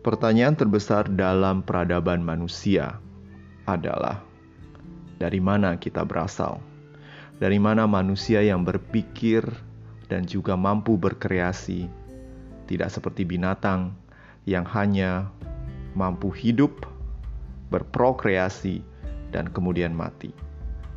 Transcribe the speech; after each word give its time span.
Pertanyaan 0.00 0.56
terbesar 0.56 1.12
dalam 1.12 1.60
peradaban 1.60 2.24
manusia 2.24 2.96
adalah 3.68 4.24
dari 5.20 5.44
mana 5.44 5.76
kita 5.76 6.08
berasal? 6.08 6.56
Dari 7.36 7.60
mana 7.60 7.84
manusia 7.84 8.40
yang 8.40 8.64
berpikir 8.64 9.44
dan 10.08 10.24
juga 10.24 10.56
mampu 10.56 10.96
berkreasi, 10.96 11.84
tidak 12.64 12.88
seperti 12.88 13.28
binatang 13.28 13.92
yang 14.48 14.64
hanya 14.72 15.28
mampu 15.92 16.32
hidup, 16.32 16.88
berprokreasi, 17.68 18.80
dan 19.36 19.52
kemudian 19.52 19.92
mati. 19.92 20.32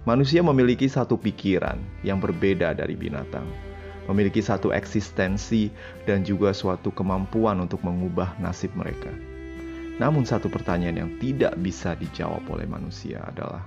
Manusia 0.07 0.39
memiliki 0.39 0.87
satu 0.87 1.19
pikiran 1.19 1.75
yang 2.07 2.23
berbeda 2.23 2.71
dari 2.71 2.95
binatang 2.95 3.72
memiliki 4.09 4.43
satu 4.43 4.75
eksistensi 4.75 5.71
dan 6.03 6.27
juga 6.27 6.51
suatu 6.51 6.91
kemampuan 6.91 7.63
untuk 7.63 7.83
mengubah 7.85 8.35
nasib 8.39 8.75
mereka. 8.75 9.09
Namun, 10.01 10.25
satu 10.25 10.49
pertanyaan 10.49 10.97
yang 11.05 11.11
tidak 11.21 11.53
bisa 11.61 11.93
dijawab 11.93 12.43
oleh 12.49 12.65
manusia 12.65 13.21
adalah: 13.23 13.63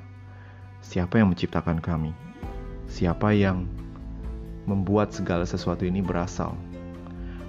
siapa 0.83 1.23
yang 1.23 1.33
menciptakan 1.33 1.79
kami? 1.79 2.10
Siapa 2.91 3.30
yang 3.33 3.66
membuat 4.66 5.15
segala 5.15 5.46
sesuatu 5.46 5.87
ini 5.87 6.02
berasal? 6.02 6.55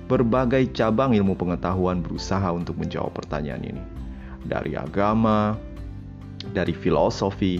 Berbagai 0.07 0.71
cabang 0.71 1.11
ilmu 1.11 1.35
pengetahuan 1.35 1.99
berusaha 1.99 2.47
untuk 2.55 2.79
menjawab 2.79 3.11
pertanyaan 3.11 3.75
ini, 3.75 3.83
dari 4.47 4.77
agama, 4.79 5.59
dari 6.55 6.71
filosofi, 6.71 7.59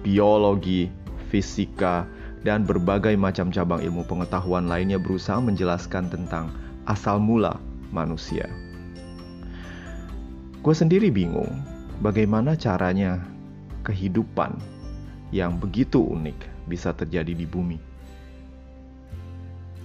biologi, 0.00 0.88
fisika, 1.28 2.08
dan 2.46 2.62
berbagai 2.62 3.18
macam 3.18 3.50
cabang 3.50 3.82
ilmu 3.82 4.06
pengetahuan 4.06 4.70
lainnya 4.70 5.02
berusaha 5.02 5.42
menjelaskan 5.42 6.06
tentang 6.06 6.54
asal 6.86 7.18
mula 7.18 7.58
manusia. 7.90 8.46
Gue 10.62 10.70
sendiri 10.70 11.10
bingung 11.10 11.50
bagaimana 11.98 12.54
caranya 12.54 13.18
kehidupan 13.82 14.54
yang 15.34 15.58
begitu 15.58 15.98
unik 15.98 16.70
bisa 16.70 16.94
terjadi 16.94 17.34
di 17.34 17.46
bumi. 17.50 17.82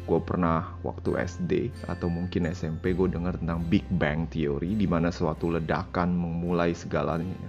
Gue 0.05 0.21
pernah 0.21 0.77
waktu 0.85 1.17
SD 1.17 1.73
atau 1.89 2.13
mungkin 2.13 2.45
SMP 2.53 2.93
gue 2.93 3.09
dengar 3.09 3.41
tentang 3.41 3.65
Big 3.73 3.85
Bang 3.97 4.29
Theory 4.29 4.77
di 4.77 4.85
mana 4.85 5.09
suatu 5.09 5.49
ledakan 5.49 6.13
memulai 6.13 6.77
segalanya 6.77 7.41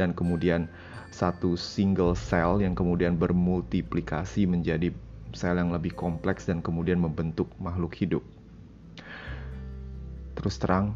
dan 0.00 0.12
kemudian 0.16 0.68
satu 1.16 1.56
single 1.56 2.12
cell 2.12 2.60
yang 2.60 2.76
kemudian 2.76 3.16
bermultiplikasi 3.16 4.44
menjadi 4.44 4.92
sel 5.32 5.56
yang 5.56 5.72
lebih 5.72 5.96
kompleks 5.96 6.44
dan 6.44 6.60
kemudian 6.60 7.00
membentuk 7.00 7.48
makhluk 7.56 7.96
hidup. 7.96 8.20
Terus 10.36 10.60
terang, 10.60 10.92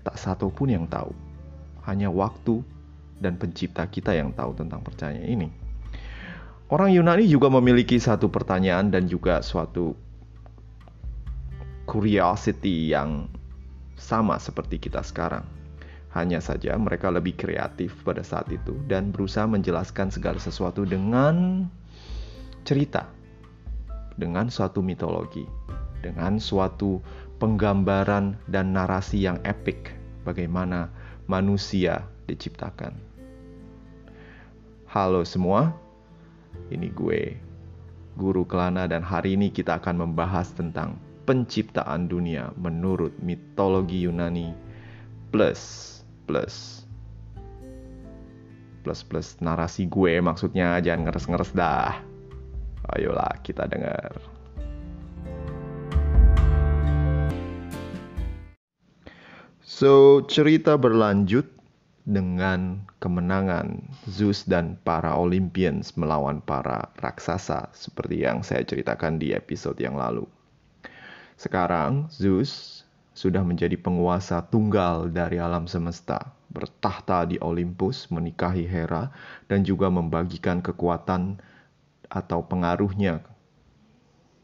tak 0.00 0.16
satu 0.16 0.48
pun 0.48 0.72
yang 0.72 0.88
tahu. 0.88 1.12
Hanya 1.84 2.08
waktu 2.08 2.64
dan 3.20 3.36
pencipta 3.36 3.84
kita 3.84 4.16
yang 4.16 4.32
tahu 4.32 4.56
tentang 4.56 4.80
percayaan 4.80 5.20
ini. 5.20 5.52
Orang 6.72 6.96
Yunani 6.96 7.28
juga 7.28 7.52
memiliki 7.52 8.00
satu 8.00 8.32
pertanyaan 8.32 8.88
dan 8.88 9.04
juga 9.04 9.44
suatu 9.44 9.92
curiosity 11.84 12.96
yang 12.96 13.28
sama 14.00 14.40
seperti 14.40 14.80
kita 14.80 15.04
sekarang 15.04 15.61
hanya 16.12 16.44
saja 16.44 16.76
mereka 16.76 17.08
lebih 17.08 17.32
kreatif 17.36 17.96
pada 18.04 18.20
saat 18.20 18.48
itu 18.52 18.76
dan 18.84 19.08
berusaha 19.08 19.48
menjelaskan 19.48 20.12
segala 20.12 20.36
sesuatu 20.36 20.84
dengan 20.84 21.64
cerita, 22.68 23.08
dengan 24.20 24.52
suatu 24.52 24.84
mitologi, 24.84 25.48
dengan 26.04 26.36
suatu 26.36 27.00
penggambaran 27.40 28.36
dan 28.46 28.76
narasi 28.76 29.24
yang 29.24 29.40
epik 29.42 29.96
bagaimana 30.28 30.92
manusia 31.26 32.04
diciptakan. 32.28 32.92
Halo 34.92 35.24
semua, 35.24 35.72
ini 36.68 36.92
gue, 36.92 37.40
Guru 38.20 38.44
Kelana 38.44 38.84
dan 38.84 39.00
hari 39.00 39.40
ini 39.40 39.48
kita 39.48 39.80
akan 39.80 40.04
membahas 40.04 40.52
tentang 40.52 41.00
penciptaan 41.24 42.12
dunia 42.12 42.52
menurut 42.60 43.16
mitologi 43.24 44.04
Yunani 44.04 44.52
plus 45.32 45.91
plus. 46.32 46.88
Plus 48.80 49.04
plus 49.04 49.36
narasi 49.44 49.84
gue 49.84 50.16
maksudnya 50.24 50.80
jangan 50.80 51.12
ngeres-ngeres 51.12 51.52
dah. 51.52 52.00
Ayolah 52.96 53.36
kita 53.44 53.68
dengar 53.68 54.16
So, 59.62 60.22
cerita 60.28 60.78
berlanjut 60.78 61.48
dengan 62.06 62.86
kemenangan 63.02 63.82
Zeus 64.06 64.46
dan 64.46 64.78
para 64.82 65.14
Olympians 65.16 65.94
melawan 65.98 66.38
para 66.42 66.92
raksasa 67.02 67.70
seperti 67.74 68.22
yang 68.22 68.46
saya 68.46 68.62
ceritakan 68.62 69.18
di 69.18 69.34
episode 69.34 69.78
yang 69.82 69.98
lalu. 69.98 70.28
Sekarang 71.34 72.06
Zeus 72.14 72.81
sudah 73.12 73.44
menjadi 73.44 73.76
penguasa 73.76 74.40
tunggal 74.48 75.12
dari 75.12 75.36
alam 75.36 75.68
semesta, 75.68 76.32
bertahta 76.48 77.28
di 77.28 77.36
Olympus, 77.40 78.08
menikahi 78.08 78.64
Hera, 78.64 79.12
dan 79.48 79.64
juga 79.64 79.92
membagikan 79.92 80.64
kekuatan 80.64 81.40
atau 82.08 82.40
pengaruhnya 82.44 83.24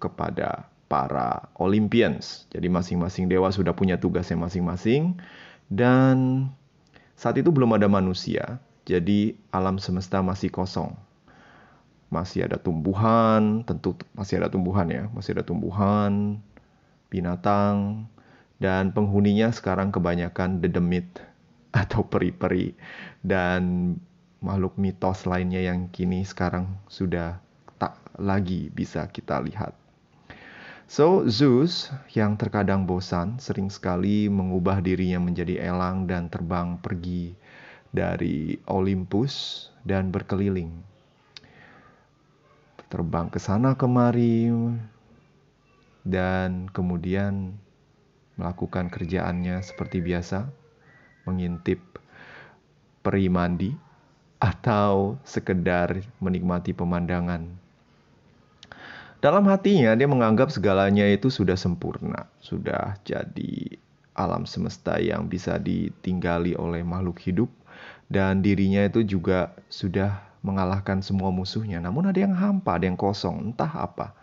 kepada 0.01 0.69
para 0.89 1.49
Olympians. 1.61 2.49
Jadi 2.49 2.69
masing-masing 2.73 3.29
dewa 3.29 3.53
sudah 3.53 3.77
punya 3.77 4.01
tugasnya 4.01 4.41
masing-masing 4.41 5.17
dan 5.69 6.49
saat 7.13 7.37
itu 7.37 7.53
belum 7.53 7.77
ada 7.77 7.91
manusia, 7.91 8.57
jadi 8.89 9.37
alam 9.53 9.77
semesta 9.77 10.25
masih 10.25 10.49
kosong. 10.49 10.97
Masih 12.09 12.49
ada 12.49 12.57
tumbuhan, 12.57 13.61
tentu 13.69 13.93
masih 14.17 14.41
ada 14.41 14.49
tumbuhan 14.49 14.89
ya, 14.89 15.05
masih 15.13 15.37
ada 15.37 15.45
tumbuhan, 15.45 16.41
binatang, 17.13 18.09
dan 18.59 18.91
penghuninya 18.91 19.55
sekarang 19.55 19.95
kebanyakan 19.95 20.59
dedemit 20.59 21.07
atau 21.71 22.03
peri-peri 22.03 22.75
dan 23.23 23.95
makhluk 24.39 24.79
mitos 24.79 25.27
lainnya 25.27 25.63
yang 25.63 25.91
kini 25.91 26.23
sekarang 26.23 26.79
sudah 26.87 27.43
tak 27.79 27.99
lagi 28.19 28.71
bisa 28.71 29.07
kita 29.11 29.43
lihat. 29.43 29.75
So, 30.89 31.29
Zeus 31.29 31.93
yang 32.17 32.41
terkadang 32.41 32.89
bosan 32.89 33.37
sering 33.37 33.69
sekali 33.69 34.33
mengubah 34.33 34.81
dirinya 34.81 35.21
menjadi 35.21 35.61
elang 35.69 36.09
dan 36.09 36.33
terbang 36.33 36.81
pergi 36.81 37.37
dari 37.93 38.57
Olympus 38.65 39.69
dan 39.85 40.09
berkeliling. 40.09 40.73
Terbang 42.89 43.29
ke 43.29 43.37
sana 43.37 43.77
kemari 43.77 44.49
dan 46.09 46.73
kemudian 46.73 47.53
melakukan 48.39 48.89
kerjaannya 48.89 49.61
seperti 49.61 50.01
biasa, 50.01 50.49
mengintip 51.27 51.83
peri 53.03 53.27
mandi, 53.29 53.75
atau 54.39 55.19
sekedar 55.27 55.99
menikmati 56.23 56.71
pemandangan. 56.71 57.51
Dalam 59.19 59.51
hatinya 59.51 59.99
dia 59.99 60.07
menganggap 60.07 60.55
segalanya 60.55 61.03
itu 61.11 61.27
sudah 61.27 61.59
sempurna, 61.59 62.31
sudah 62.39 62.95
jadi 63.03 63.75
alam 64.15 64.47
semesta 64.47 65.03
yang 65.03 65.27
bisa 65.27 65.59
ditinggali 65.59 66.55
oleh 66.55 66.87
makhluk 66.87 67.19
hidup 67.27 67.51
dan 68.07 68.47
dirinya 68.47 68.87
itu 68.87 69.03
juga 69.03 69.55
sudah 69.67 70.23
mengalahkan 70.47 71.03
semua 71.03 71.35
musuhnya. 71.35 71.83
Namun 71.83 72.15
ada 72.15 72.19
yang 72.23 72.35
hampa, 72.35 72.79
ada 72.79 72.87
yang 72.87 72.99
kosong, 72.99 73.51
entah 73.51 73.71
apa. 73.71 74.15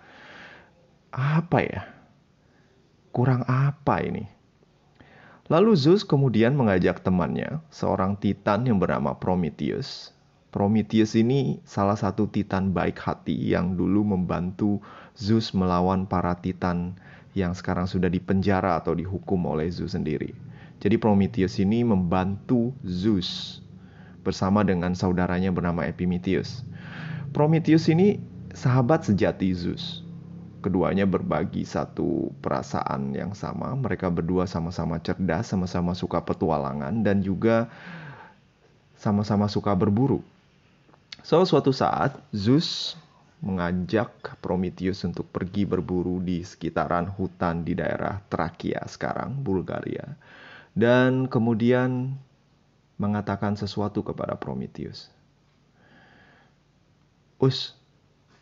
Apa 1.11 1.59
ya? 1.59 1.94
Kurang 3.15 3.47
apa 3.47 4.03
ini? 4.03 4.27
Lalu 5.47 5.71
Zeus 5.79 6.03
kemudian 6.03 6.51
mengajak 6.51 6.99
temannya, 6.99 7.63
seorang 7.71 8.19
titan 8.19 8.67
yang 8.67 8.75
bernama 8.75 9.15
Prometheus. 9.15 10.11
Prometheus 10.51 11.15
ini 11.15 11.63
salah 11.63 11.95
satu 11.95 12.27
titan 12.27 12.75
baik 12.75 12.99
hati 12.99 13.55
yang 13.55 13.79
dulu 13.79 14.03
membantu 14.03 14.83
Zeus 15.15 15.55
melawan 15.55 16.03
para 16.03 16.35
titan 16.43 16.99
yang 17.31 17.55
sekarang 17.55 17.87
sudah 17.87 18.11
dipenjara 18.11 18.75
atau 18.79 18.91
dihukum 18.91 19.47
oleh 19.47 19.71
Zeus 19.71 19.95
sendiri. 19.95 20.35
Jadi 20.83 20.99
Prometheus 20.99 21.55
ini 21.55 21.87
membantu 21.87 22.75
Zeus 22.83 23.61
bersama 24.27 24.65
dengan 24.65 24.91
saudaranya 24.91 25.55
bernama 25.55 25.87
Epimetheus. 25.87 26.67
Prometheus 27.31 27.87
ini 27.87 28.19
sahabat 28.55 29.07
sejati 29.07 29.51
Zeus 29.55 30.04
keduanya 30.65 31.05
berbagi 31.05 31.61
satu 31.61 32.33
perasaan 32.41 33.13
yang 33.13 33.37
sama. 33.37 33.77
Mereka 33.77 34.09
berdua 34.09 34.49
sama-sama 34.49 34.97
cerdas, 34.97 35.53
sama-sama 35.53 35.93
suka 35.93 36.17
petualangan, 36.25 37.05
dan 37.05 37.21
juga 37.21 37.69
sama-sama 38.97 39.45
suka 39.45 39.77
berburu. 39.77 40.25
So, 41.21 41.45
suatu 41.45 41.69
saat 41.69 42.17
Zeus 42.33 42.97
mengajak 43.45 44.09
Prometheus 44.41 45.05
untuk 45.05 45.29
pergi 45.29 45.69
berburu 45.69 46.17
di 46.17 46.41
sekitaran 46.41 47.05
hutan 47.13 47.61
di 47.61 47.77
daerah 47.77 48.17
Trakia 48.25 48.81
sekarang, 48.89 49.37
Bulgaria. 49.45 50.17
dan 50.75 51.31
kemudian 51.31 52.19
mengatakan 52.99 53.55
sesuatu 53.55 54.03
kepada 54.03 54.35
Prometheus. 54.35 55.07
Us, 57.39 57.71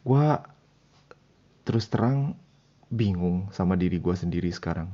gue 0.01 0.27
terus 1.63 1.87
terang 1.87 2.35
bingung 2.91 3.49
sama 3.49 3.73
diri 3.73 3.97
gue 3.97 4.15
sendiri 4.15 4.51
sekarang. 4.53 4.91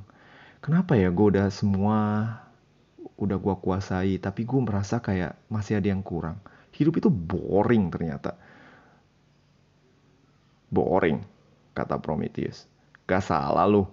Kenapa 0.63 0.95
ya 0.95 1.11
gue 1.11 1.27
udah 1.35 1.47
semua 1.51 1.97
udah 3.19 3.35
gue 3.35 3.55
kuasai, 3.59 4.15
tapi 4.17 4.47
gue 4.47 4.59
merasa 4.63 5.03
kayak 5.03 5.35
masih 5.51 5.79
ada 5.83 5.91
yang 5.91 5.99
kurang. 5.99 6.39
Hidup 6.71 7.03
itu 7.03 7.11
boring 7.11 7.91
ternyata. 7.91 8.39
Boring, 10.71 11.19
kata 11.75 11.99
Prometheus. 11.99 12.69
Gak 13.03 13.27
salah 13.27 13.67
lu. 13.67 13.83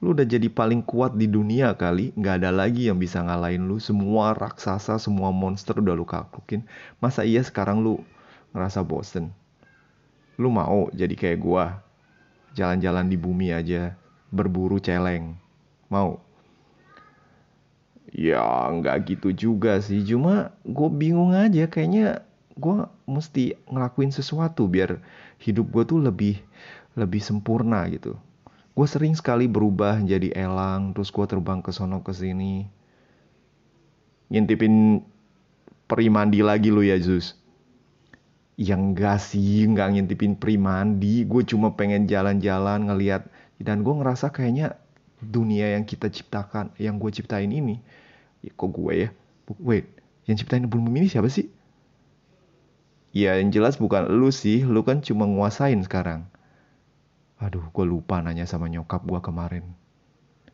Lu 0.00 0.14
udah 0.16 0.24
jadi 0.24 0.46
paling 0.48 0.86
kuat 0.86 1.18
di 1.18 1.26
dunia 1.26 1.74
kali. 1.74 2.14
Gak 2.14 2.44
ada 2.44 2.54
lagi 2.54 2.86
yang 2.86 3.00
bisa 3.00 3.20
ngalahin 3.24 3.66
lu. 3.66 3.82
Semua 3.82 4.36
raksasa, 4.36 5.00
semua 5.02 5.34
monster 5.34 5.80
udah 5.80 5.96
lu 5.96 6.06
kaklukin. 6.06 6.62
Masa 7.02 7.26
iya 7.26 7.42
sekarang 7.42 7.82
lu 7.82 7.98
ngerasa 8.54 8.86
bosen? 8.86 9.34
Lu 10.38 10.48
mau 10.52 10.88
jadi 10.94 11.12
kayak 11.16 11.38
gua? 11.40 11.82
Jalan-jalan 12.54 13.06
di 13.10 13.16
bumi 13.16 13.54
aja. 13.54 13.94
Berburu 14.30 14.78
celeng. 14.78 15.34
Mau? 15.90 16.22
Ya 18.10 18.42
nggak 18.66 19.06
gitu 19.06 19.30
juga 19.30 19.78
sih, 19.78 20.02
cuma 20.02 20.50
gue 20.66 20.88
bingung 20.90 21.30
aja 21.30 21.70
kayaknya 21.70 22.26
gue 22.58 22.90
mesti 23.06 23.54
ngelakuin 23.70 24.10
sesuatu 24.10 24.66
biar 24.66 24.98
hidup 25.38 25.70
gue 25.70 25.84
tuh 25.86 26.02
lebih 26.02 26.42
lebih 26.98 27.22
sempurna 27.22 27.86
gitu. 27.86 28.18
Gue 28.74 28.86
sering 28.86 29.14
sekali 29.14 29.46
berubah 29.46 30.02
jadi 30.02 30.34
elang, 30.34 30.90
terus 30.90 31.14
gue 31.14 31.22
terbang 31.26 31.62
ke 31.62 31.70
sono 31.70 32.02
ke 32.02 32.10
sini. 32.10 32.66
Ngintipin 34.30 35.02
peri 35.86 36.06
mandi 36.06 36.42
lagi 36.42 36.70
lu 36.70 36.82
ya 36.82 36.98
Zeus. 36.98 37.39
Ya 38.60 38.76
enggak 38.76 39.24
sih, 39.24 39.64
enggak 39.64 39.96
ngintipin 39.96 40.36
peri 40.36 40.60
mandi. 40.60 41.24
Gue 41.24 41.48
cuma 41.48 41.72
pengen 41.72 42.04
jalan-jalan 42.04 42.92
ngeliat. 42.92 43.24
Dan 43.56 43.80
gue 43.80 43.94
ngerasa 43.96 44.28
kayaknya 44.36 44.76
dunia 45.20 45.76
yang 45.76 45.88
kita 45.88 46.08
ciptakan, 46.08 46.72
yang 46.80 46.96
gue 46.96 47.12
ciptain 47.12 47.48
ini, 47.52 47.76
ya, 48.40 48.52
kok 48.56 48.72
gue 48.72 48.92
ya? 48.96 49.08
Wait, 49.60 49.84
yang 50.24 50.40
ciptain 50.40 50.64
bumi 50.64 51.04
ini 51.04 51.08
siapa 51.12 51.28
sih? 51.28 51.52
Ya 53.12 53.36
yang 53.36 53.52
jelas 53.52 53.76
bukan 53.76 54.08
lu 54.08 54.32
sih, 54.32 54.64
lu 54.64 54.80
kan 54.80 55.04
cuma 55.04 55.28
nguasain 55.28 55.76
sekarang. 55.84 56.24
Aduh, 57.36 57.64
gue 57.68 57.84
lupa 57.84 58.20
nanya 58.24 58.48
sama 58.48 58.68
nyokap 58.72 59.04
gue 59.04 59.20
kemarin. 59.20 59.64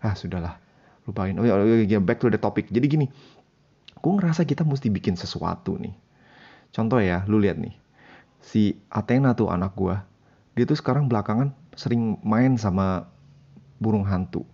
Ah, 0.02 0.18
sudahlah. 0.18 0.58
Lupain. 1.06 1.34
Oh, 1.38 1.46
ya, 1.46 2.02
back 2.02 2.18
to 2.18 2.26
the 2.26 2.38
topic. 2.38 2.66
Jadi 2.70 2.86
gini, 2.90 3.06
gue 4.02 4.12
ngerasa 4.18 4.42
kita 4.42 4.66
mesti 4.66 4.90
bikin 4.90 5.14
sesuatu 5.14 5.78
nih. 5.78 5.94
Contoh 6.74 6.98
ya, 6.98 7.22
lu 7.30 7.38
lihat 7.38 7.58
nih. 7.62 7.85
Si 8.46 8.78
Athena 8.94 9.34
tuh 9.34 9.50
anak 9.50 9.74
gue. 9.74 9.98
Dia 10.54 10.64
tuh 10.70 10.78
sekarang 10.78 11.10
belakangan 11.10 11.50
sering 11.74 12.22
main 12.22 12.54
sama 12.54 13.10
burung 13.82 14.06
hantu. 14.06 14.46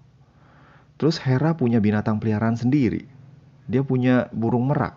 Terus 0.96 1.20
Hera 1.20 1.52
punya 1.52 1.76
binatang 1.76 2.16
peliharaan 2.16 2.56
sendiri. 2.56 3.04
Dia 3.68 3.84
punya 3.84 4.32
burung 4.32 4.72
merak. 4.72 4.96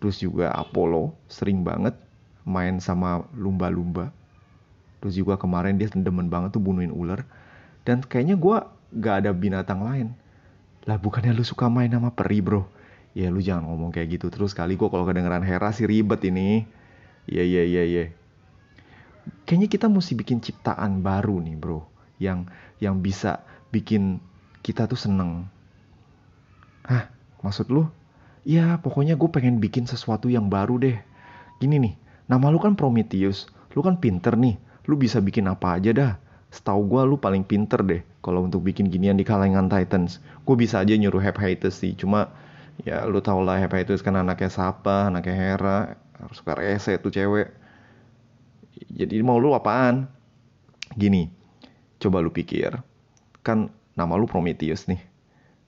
Terus 0.00 0.16
juga 0.18 0.48
Apollo 0.56 1.12
sering 1.28 1.60
banget 1.60 1.92
main 2.48 2.80
sama 2.80 3.28
lumba-lumba. 3.36 4.10
Terus 5.04 5.20
juga 5.20 5.36
kemarin 5.36 5.76
dia 5.76 5.92
demen 5.92 6.32
banget 6.32 6.56
tuh 6.56 6.62
bunuhin 6.64 6.90
ular. 6.90 7.28
Dan 7.84 8.00
kayaknya 8.00 8.40
gue 8.40 8.56
gak 8.96 9.28
ada 9.28 9.30
binatang 9.36 9.84
lain. 9.84 10.16
Lah 10.88 10.96
bukannya 10.96 11.36
lu 11.36 11.44
suka 11.44 11.68
main 11.68 11.92
sama 11.92 12.16
peri 12.16 12.40
bro? 12.40 12.64
Ya 13.12 13.28
lu 13.28 13.44
jangan 13.44 13.68
ngomong 13.68 13.92
kayak 13.92 14.18
gitu 14.18 14.32
terus 14.32 14.56
kali 14.56 14.74
gue 14.74 14.88
kalau 14.88 15.04
kedengeran 15.04 15.44
Hera 15.44 15.68
sih 15.70 15.84
ribet 15.84 16.24
ini. 16.24 16.64
Iya 17.30 17.42
iya 17.46 17.62
iya 17.62 17.82
iya. 17.86 18.04
Kayaknya 19.46 19.68
kita 19.70 19.86
mesti 19.86 20.12
bikin 20.18 20.38
ciptaan 20.42 21.02
baru 21.02 21.38
nih 21.42 21.56
bro. 21.58 21.86
Yang 22.18 22.50
yang 22.82 22.98
bisa 23.02 23.42
bikin 23.70 24.18
kita 24.62 24.86
tuh 24.86 24.98
seneng. 24.98 25.46
Hah, 26.86 27.10
maksud 27.42 27.70
lu? 27.70 27.86
Ya, 28.42 28.74
pokoknya 28.82 29.14
gue 29.14 29.30
pengen 29.30 29.62
bikin 29.62 29.86
sesuatu 29.86 30.26
yang 30.26 30.50
baru 30.50 30.78
deh. 30.82 30.98
Gini 31.62 31.78
nih, 31.78 31.94
nama 32.26 32.50
lu 32.50 32.58
kan 32.58 32.74
Prometheus. 32.74 33.46
Lu 33.78 33.86
kan 33.86 34.02
pinter 34.02 34.34
nih. 34.34 34.58
Lu 34.90 34.98
bisa 34.98 35.22
bikin 35.22 35.46
apa 35.46 35.78
aja 35.78 35.94
dah. 35.94 36.12
Setahu 36.52 36.84
gue 36.90 37.02
lu 37.06 37.16
paling 37.16 37.46
pinter 37.46 37.80
deh 37.80 38.02
kalau 38.20 38.44
untuk 38.44 38.60
bikin 38.66 38.92
ginian 38.92 39.16
di 39.16 39.24
kalangan 39.24 39.70
Titans. 39.70 40.20
Gue 40.44 40.58
bisa 40.58 40.82
aja 40.82 40.92
nyuruh 40.92 41.22
Hephaestus 41.22 41.80
sih. 41.80 41.94
Cuma 41.94 42.34
ya 42.82 43.06
lu 43.06 43.22
tau 43.22 43.40
lah 43.40 43.62
Hephaestus 43.62 44.02
kan 44.04 44.18
anaknya 44.18 44.50
Sapa, 44.50 45.08
anaknya 45.08 45.32
Hera. 45.38 45.78
Harus 46.18 46.36
suka 46.40 46.58
rese 46.58 46.96
tuh 46.98 47.12
cewek. 47.12 47.52
Jadi 48.92 49.20
mau 49.24 49.40
lu 49.40 49.56
apaan? 49.56 50.08
Gini, 50.92 51.28
coba 51.96 52.20
lu 52.20 52.28
pikir. 52.28 52.76
Kan 53.40 53.72
nama 53.96 54.16
lu 54.16 54.28
Prometheus 54.28 54.88
nih. 54.88 55.00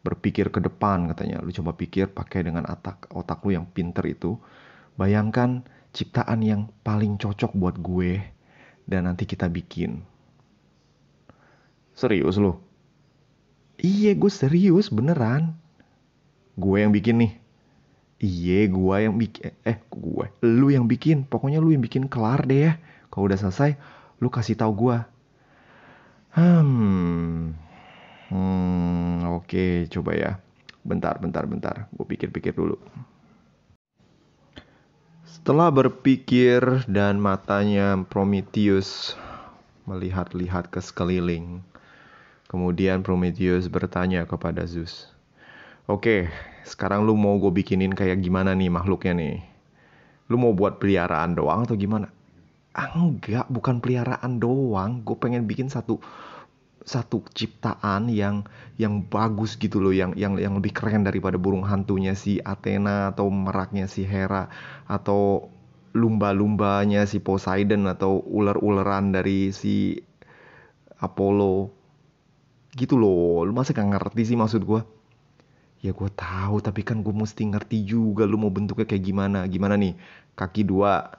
Berpikir 0.04 0.52
ke 0.52 0.60
depan 0.60 1.08
katanya. 1.08 1.40
Lu 1.40 1.48
coba 1.52 1.72
pikir 1.72 2.12
pakai 2.12 2.44
dengan 2.44 2.68
otak 2.68 3.08
otak 3.12 3.40
lu 3.48 3.56
yang 3.56 3.66
pinter 3.70 4.04
itu. 4.04 4.36
Bayangkan 5.00 5.64
ciptaan 5.94 6.42
yang 6.44 6.68
paling 6.82 7.16
cocok 7.16 7.54
buat 7.54 7.76
gue 7.80 8.20
dan 8.84 9.08
nanti 9.08 9.24
kita 9.24 9.48
bikin. 9.48 10.04
Serius 11.94 12.36
lu? 12.36 12.58
Iya, 13.78 14.14
gue 14.18 14.30
serius 14.30 14.90
beneran. 14.90 15.54
Gue 16.58 16.82
yang 16.82 16.90
bikin 16.90 17.22
nih. 17.22 17.32
Iya, 18.24 18.72
gue 18.72 18.96
yang 19.04 19.16
bikin. 19.20 19.52
Eh, 19.68 19.78
gue. 19.92 20.26
Lu 20.40 20.66
yang 20.72 20.86
bikin. 20.88 21.28
Pokoknya 21.28 21.60
lu 21.60 21.76
yang 21.76 21.84
bikin 21.84 22.08
kelar 22.08 22.40
deh 22.48 22.60
ya. 22.70 22.72
Kalau 23.12 23.28
udah 23.28 23.36
selesai, 23.36 23.76
lu 24.22 24.28
kasih 24.32 24.56
tahu 24.56 24.72
gue. 24.88 24.96
Hmm, 26.34 27.54
Hmm, 28.34 29.22
oke, 29.30 29.46
okay, 29.46 29.72
coba 29.86 30.10
ya. 30.18 30.32
Bentar, 30.82 31.22
bentar, 31.22 31.46
bentar. 31.46 31.86
Gue 31.94 32.02
pikir-pikir 32.02 32.50
dulu. 32.50 32.74
Setelah 35.22 35.70
berpikir 35.70 36.82
dan 36.90 37.22
matanya 37.22 37.94
Prometheus 38.10 39.14
melihat-lihat 39.86 40.66
ke 40.66 40.82
sekeliling, 40.82 41.62
kemudian 42.50 43.06
Prometheus 43.06 43.70
bertanya 43.70 44.26
kepada 44.26 44.66
Zeus, 44.66 45.13
Oke, 45.84 46.32
sekarang 46.64 47.04
lu 47.04 47.12
mau 47.12 47.36
gue 47.36 47.52
bikinin 47.52 47.92
kayak 47.92 48.24
gimana 48.24 48.56
nih 48.56 48.72
makhluknya 48.72 49.12
nih? 49.20 49.36
Lu 50.32 50.40
mau 50.40 50.56
buat 50.56 50.80
peliharaan 50.80 51.36
doang 51.36 51.68
atau 51.68 51.76
gimana? 51.76 52.08
Ah, 52.72 52.88
enggak, 52.96 53.44
bukan 53.52 53.84
peliharaan 53.84 54.40
doang. 54.40 55.04
Gue 55.04 55.12
pengen 55.20 55.44
bikin 55.44 55.68
satu 55.68 56.00
satu 56.88 57.20
ciptaan 57.36 58.08
yang 58.08 58.48
yang 58.80 59.04
bagus 59.04 59.60
gitu 59.60 59.76
loh 59.76 59.92
yang 59.92 60.16
yang 60.16 60.40
yang 60.40 60.56
lebih 60.56 60.72
keren 60.72 61.04
daripada 61.04 61.36
burung 61.36 61.68
hantunya 61.68 62.16
si 62.16 62.40
Athena 62.40 63.12
atau 63.12 63.28
meraknya 63.28 63.84
si 63.84 64.08
Hera 64.08 64.48
atau 64.88 65.52
lumba-lumbanya 65.92 67.04
si 67.04 67.20
Poseidon 67.20 67.88
atau 67.88 68.24
ular-uleran 68.24 69.12
dari 69.12 69.52
si 69.52 70.00
Apollo 71.00 71.72
gitu 72.76 73.00
loh 73.00 73.48
lu 73.48 73.52
masa 73.56 73.72
gak 73.72 73.88
ngerti 73.88 74.34
sih 74.34 74.36
maksud 74.36 74.64
gue 74.68 74.93
ya 75.84 75.92
gue 75.92 76.10
tahu 76.16 76.64
tapi 76.64 76.80
kan 76.80 77.04
gue 77.04 77.12
mesti 77.12 77.44
ngerti 77.44 77.84
juga 77.84 78.24
lu 78.24 78.40
mau 78.40 78.48
bentuknya 78.48 78.88
kayak 78.88 79.04
gimana 79.04 79.44
gimana 79.44 79.76
nih 79.76 79.92
kaki 80.32 80.64
dua 80.64 81.12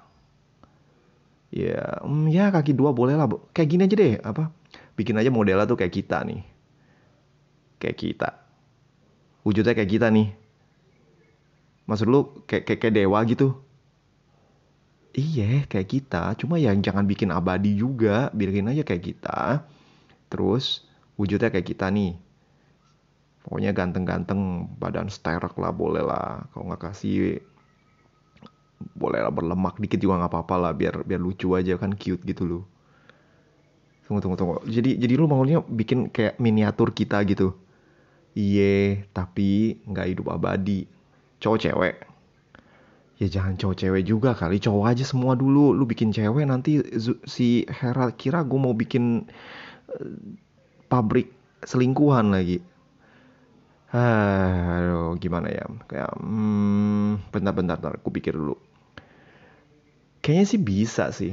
ya 1.53 2.01
mm, 2.01 2.33
ya 2.33 2.49
kaki 2.49 2.73
dua 2.73 2.89
boleh 2.89 3.13
lah 3.13 3.29
kayak 3.53 3.69
gini 3.69 3.85
aja 3.85 3.93
deh 3.93 4.17
apa 4.25 4.49
bikin 4.95 5.19
aja 5.19 5.29
modelnya 5.31 5.67
tuh 5.67 5.77
kayak 5.79 5.93
kita 5.93 6.23
nih. 6.23 6.41
Kayak 7.79 7.97
kita. 7.99 8.29
Wujudnya 9.43 9.75
kayak 9.75 9.91
kita 9.91 10.07
nih. 10.09 10.33
Maksud 11.85 12.07
lu 12.09 12.41
kayak, 12.49 12.65
kayak, 12.65 12.79
kayak 12.81 12.95
dewa 12.97 13.19
gitu? 13.27 13.47
Iya, 15.15 15.69
kayak 15.69 15.87
kita. 15.91 16.33
Cuma 16.39 16.57
yang 16.57 16.81
jangan 16.81 17.05
bikin 17.05 17.29
abadi 17.29 17.77
juga. 17.77 18.33
Bikin 18.33 18.71
aja 18.71 18.81
kayak 18.81 19.03
kita. 19.13 19.67
Terus 20.31 20.87
wujudnya 21.19 21.51
kayak 21.53 21.67
kita 21.75 21.91
nih. 21.91 22.17
Pokoknya 23.45 23.77
ganteng-ganteng, 23.77 24.73
badan 24.81 25.07
sterek 25.13 25.53
lah 25.61 25.69
boleh 25.69 26.01
lah. 26.01 26.49
Kalau 26.49 26.73
nggak 26.73 26.81
kasih 26.89 27.39
boleh 28.97 29.21
lah 29.21 29.31
berlemak 29.31 29.77
dikit 29.79 30.01
juga 30.01 30.25
nggak 30.25 30.33
apa-apa 30.35 30.55
lah 30.59 30.71
biar 30.75 31.07
biar 31.07 31.21
lucu 31.21 31.55
aja 31.55 31.79
kan 31.79 31.95
cute 31.95 32.27
gitu 32.27 32.43
loh 32.43 32.63
Tunggu, 34.05 34.21
tunggu, 34.21 34.37
tunggu. 34.37 34.55
Jadi, 34.69 35.01
jadi 35.01 35.13
lu 35.17 35.25
maunya 35.25 35.65
bikin 35.65 36.13
kayak 36.13 36.37
miniatur 36.37 36.93
kita 36.93 37.25
gitu. 37.25 37.57
Iye, 38.37 39.01
tapi 39.17 39.81
nggak 39.81 40.07
hidup 40.13 40.29
abadi. 40.29 40.85
Cowok 41.41 41.59
cewek. 41.65 41.95
Ya 43.17 43.27
jangan 43.31 43.57
cowok 43.57 43.75
cewek 43.81 44.03
juga 44.05 44.37
kali. 44.37 44.61
Cowok 44.61 44.93
aja 44.93 45.01
semua 45.01 45.33
dulu. 45.33 45.73
Lu 45.73 45.89
bikin 45.89 46.13
cewek 46.13 46.45
nanti 46.45 46.85
si 47.25 47.65
Hera 47.65 48.13
kira 48.13 48.45
gue 48.45 48.59
mau 48.61 48.77
bikin 48.77 49.25
uh, 49.89 50.13
pabrik 50.85 51.33
selingkuhan 51.65 52.29
lagi. 52.29 52.61
Aduh, 53.95 55.15
gimana 55.23 55.47
ya? 55.47 55.63
Kayak, 55.87 56.19
hmm, 56.19 57.31
bentar-bentar, 57.31 57.79
bentar, 57.79 57.95
aku 57.95 58.11
pikir 58.11 58.35
dulu. 58.35 58.59
Kayaknya 60.19 60.45
sih 60.51 60.59
bisa 60.59 61.05
sih. 61.15 61.31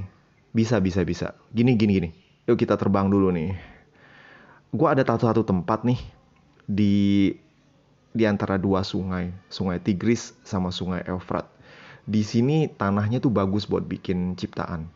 Bisa, 0.54 0.78
bisa, 0.78 1.02
bisa. 1.02 1.34
Gini, 1.50 1.74
gini, 1.74 1.98
gini. 1.98 2.10
Yuk 2.46 2.54
kita 2.54 2.78
terbang 2.78 3.10
dulu 3.10 3.34
nih. 3.34 3.58
Gua 4.70 4.94
ada 4.94 5.02
satu-satu 5.02 5.42
tempat 5.42 5.82
nih 5.82 5.98
di 6.70 6.94
di 8.12 8.24
antara 8.28 8.60
dua 8.60 8.84
sungai, 8.84 9.32
Sungai 9.48 9.80
Tigris 9.80 10.36
sama 10.46 10.70
Sungai 10.70 11.02
Eufrat. 11.08 11.48
Di 12.06 12.22
sini 12.22 12.68
tanahnya 12.68 13.18
tuh 13.18 13.32
bagus 13.32 13.66
buat 13.66 13.82
bikin 13.88 14.38
ciptaan. 14.38 14.86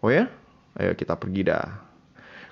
Oh 0.00 0.08
ya? 0.08 0.30
Ayo 0.78 0.94
kita 0.94 1.18
pergi 1.18 1.50
dah. 1.50 1.89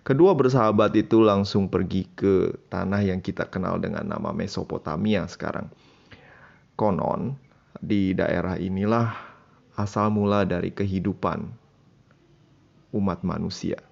Kedua 0.06 0.32
bersahabat 0.38 0.94
itu 0.94 1.18
langsung 1.18 1.66
pergi 1.66 2.06
ke 2.14 2.54
tanah 2.70 3.02
yang 3.02 3.18
kita 3.18 3.50
kenal 3.50 3.82
dengan 3.82 4.06
nama 4.06 4.30
Mesopotamia 4.30 5.26
sekarang. 5.26 5.66
Konon, 6.78 7.34
di 7.82 8.14
daerah 8.14 8.54
inilah 8.54 9.10
asal 9.74 10.14
mula 10.14 10.46
dari 10.46 10.70
kehidupan 10.70 11.50
umat 12.94 13.20
manusia. 13.26 13.82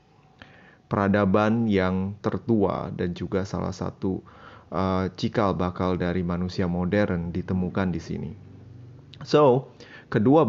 Peradaban 0.87 1.67
yang 1.67 2.15
tertua 2.23 2.95
dan 2.95 3.11
juga 3.11 3.43
salah 3.43 3.75
satu 3.75 4.23
uh, 4.71 5.11
cikal 5.19 5.59
bakal 5.59 5.99
dari 5.99 6.23
manusia 6.23 6.71
modern 6.71 7.35
ditemukan 7.35 7.91
di 7.91 7.99
sini. 7.99 8.33
So, 9.27 9.75
kedua 10.07 10.47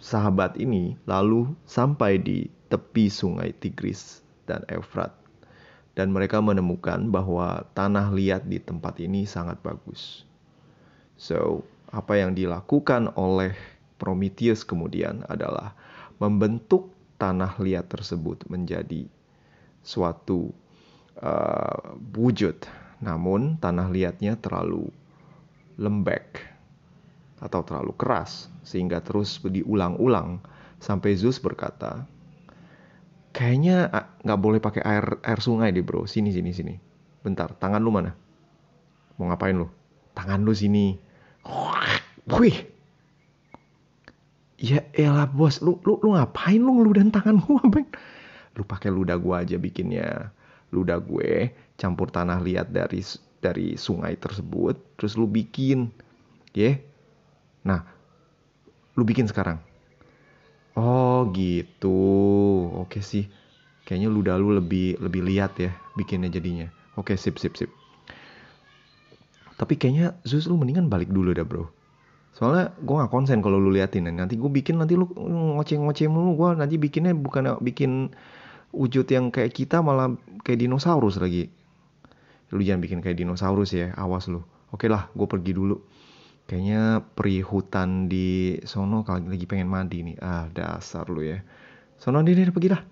sahabat 0.00 0.56
ini 0.56 0.96
lalu 1.04 1.52
sampai 1.68 2.16
di 2.16 2.48
tepi 2.72 3.12
sungai 3.12 3.52
Tigris 3.52 4.23
dan 4.44 4.64
Efrat. 4.70 5.12
Dan 5.94 6.10
mereka 6.10 6.42
menemukan 6.42 7.06
bahwa 7.06 7.62
tanah 7.72 8.10
liat 8.10 8.50
di 8.50 8.58
tempat 8.58 8.98
ini 8.98 9.24
sangat 9.30 9.62
bagus. 9.62 10.26
So, 11.14 11.62
apa 11.94 12.18
yang 12.18 12.34
dilakukan 12.34 13.14
oleh 13.14 13.54
Prometheus 13.94 14.66
kemudian 14.66 15.22
adalah 15.30 15.78
membentuk 16.18 16.90
tanah 17.14 17.54
liat 17.62 17.86
tersebut 17.86 18.42
menjadi 18.50 19.06
suatu 19.86 20.50
uh, 21.22 21.94
wujud 22.10 22.58
namun 22.98 23.60
tanah 23.60 23.92
liatnya 23.92 24.34
terlalu 24.40 24.90
lembek 25.76 26.42
atau 27.42 27.60
terlalu 27.60 27.92
keras 27.94 28.48
sehingga 28.64 29.04
terus 29.04 29.36
diulang-ulang 29.42 30.40
sampai 30.80 31.12
Zeus 31.18 31.36
berkata, 31.36 32.08
kayaknya 33.34 33.90
nggak 34.22 34.40
boleh 34.40 34.62
pakai 34.62 34.82
air 34.86 35.18
air 35.26 35.40
sungai 35.42 35.74
deh 35.74 35.82
bro. 35.82 36.06
Sini 36.06 36.30
sini 36.30 36.54
sini. 36.54 36.74
Bentar, 37.20 37.52
tangan 37.58 37.82
lu 37.82 37.90
mana? 37.90 38.14
Mau 39.18 39.26
ngapain 39.26 39.58
lu? 39.58 39.66
Tangan 40.14 40.46
lu 40.46 40.54
sini. 40.54 40.94
Wih. 42.30 42.58
Ya 44.54 44.86
elah 44.94 45.26
bos, 45.26 45.58
lu 45.60 45.82
lu 45.82 45.98
lu 46.00 46.14
ngapain 46.14 46.62
lu 46.62 46.78
ngeludahin 46.78 47.10
tangan 47.10 47.42
gua, 47.42 47.60
Bang? 47.74 47.90
Lu 48.54 48.62
pakai 48.62 48.88
ludah 48.88 49.18
gua 49.18 49.42
aja 49.42 49.58
bikinnya 49.58 50.30
ludah 50.74 50.98
gue 50.98 51.54
campur 51.78 52.10
tanah 52.10 52.42
liat 52.42 52.74
dari 52.74 52.98
dari 53.38 53.78
sungai 53.78 54.18
tersebut 54.18 54.98
terus 54.98 55.14
lu 55.14 55.30
bikin 55.30 55.94
ya 56.50 56.74
yeah? 56.74 56.76
nah 57.62 57.80
lu 58.98 59.06
bikin 59.06 59.30
sekarang 59.30 59.62
gitu. 61.32 61.96
Oke 62.76 63.00
sih. 63.00 63.30
Kayaknya 63.84 64.08
ludah 64.08 64.34
lu 64.40 64.56
lebih 64.56 64.96
lebih 65.00 65.24
liat 65.24 65.52
ya 65.60 65.72
bikinnya 65.94 66.32
jadinya. 66.32 66.68
Oke 66.96 67.16
sip 67.20 67.36
sip 67.36 67.54
sip. 67.56 67.70
Tapi 69.54 69.78
kayaknya 69.78 70.18
Zeus 70.26 70.50
lu 70.50 70.58
mendingan 70.58 70.90
balik 70.90 71.08
dulu 71.08 71.30
dah 71.30 71.46
bro. 71.46 71.70
Soalnya 72.34 72.74
gue 72.82 72.94
gak 72.98 73.12
konsen 73.14 73.38
kalau 73.38 73.62
lu 73.62 73.70
liatin 73.70 74.10
nanti 74.10 74.34
gue 74.34 74.50
bikin 74.50 74.82
nanti 74.82 74.98
lu 74.98 75.06
ngoceh-ngoceh 75.14 76.10
mulu. 76.10 76.34
Gue 76.34 76.48
nanti 76.58 76.74
bikinnya 76.80 77.14
bukan 77.14 77.62
bikin 77.62 78.10
wujud 78.74 79.06
yang 79.06 79.30
kayak 79.30 79.54
kita 79.54 79.78
malah 79.78 80.18
kayak 80.42 80.58
dinosaurus 80.66 81.22
lagi. 81.22 81.46
Lu 82.50 82.58
jangan 82.58 82.82
bikin 82.82 82.98
kayak 82.98 83.22
dinosaurus 83.22 83.70
ya, 83.74 83.94
awas 83.94 84.26
lu. 84.26 84.42
Oke 84.74 84.90
lah, 84.90 85.06
gue 85.14 85.26
pergi 85.30 85.54
dulu. 85.54 85.78
Kayaknya 86.44 87.00
peri 87.16 87.40
hutan 87.40 88.06
di 88.06 88.60
sono 88.68 89.00
kalau 89.02 89.32
lagi 89.32 89.48
pengen 89.48 89.68
mandi 89.70 90.04
nih. 90.04 90.16
Ah, 90.20 90.46
dasar 90.52 91.08
lu 91.08 91.24
ya. 91.24 91.40
Sono 91.96 92.20
dia, 92.20 92.36
pergi 92.52 92.68
dah. 92.72 92.82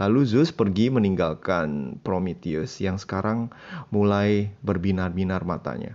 Lalu 0.00 0.20
Zeus 0.24 0.50
pergi 0.50 0.88
meninggalkan 0.88 2.00
Prometheus 2.00 2.80
yang 2.80 2.96
sekarang 2.96 3.52
mulai 3.92 4.50
berbinar-binar 4.64 5.44
matanya. 5.44 5.94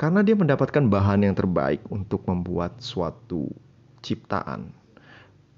Karena 0.00 0.24
dia 0.24 0.34
mendapatkan 0.34 0.88
bahan 0.88 1.28
yang 1.28 1.36
terbaik 1.36 1.84
untuk 1.92 2.24
membuat 2.26 2.80
suatu 2.80 3.52
ciptaan 4.00 4.82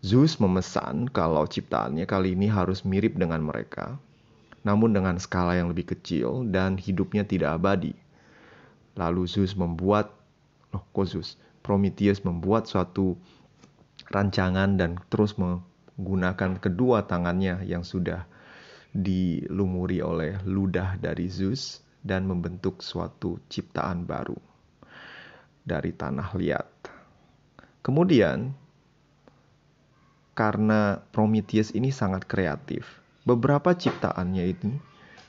Zeus 0.04 0.36
memesan 0.36 1.08
kalau 1.08 1.48
ciptaannya 1.48 2.04
kali 2.04 2.36
ini 2.36 2.44
harus 2.44 2.84
mirip 2.84 3.16
dengan 3.16 3.40
mereka, 3.40 3.96
namun 4.60 4.92
dengan 4.92 5.16
skala 5.16 5.56
yang 5.56 5.72
lebih 5.72 5.96
kecil 5.96 6.44
dan 6.44 6.76
hidupnya 6.76 7.24
tidak 7.24 7.56
abadi. 7.56 7.96
Lalu 8.94 9.26
Zeus 9.26 9.58
membuat, 9.58 10.14
oh 10.70 10.82
kok 10.94 11.06
Zeus? 11.10 11.36
Prometheus 11.64 12.20
membuat 12.22 12.68
suatu 12.68 13.16
rancangan 14.12 14.76
dan 14.76 15.00
terus 15.08 15.34
menggunakan 15.40 16.60
kedua 16.60 17.08
tangannya 17.08 17.64
yang 17.64 17.82
sudah 17.82 18.28
dilumuri 18.94 20.04
oleh 20.04 20.38
ludah 20.44 21.00
dari 21.00 21.26
Zeus 21.26 21.82
dan 22.04 22.28
membentuk 22.28 22.84
suatu 22.84 23.40
ciptaan 23.48 24.04
baru 24.04 24.36
dari 25.64 25.90
tanah 25.96 26.36
liat. 26.36 26.68
Kemudian 27.80 28.52
karena 30.36 31.00
Prometheus 31.10 31.72
ini 31.72 31.88
sangat 31.88 32.28
kreatif. 32.28 33.00
Beberapa 33.24 33.72
ciptaannya 33.72 34.44
ini 34.52 34.76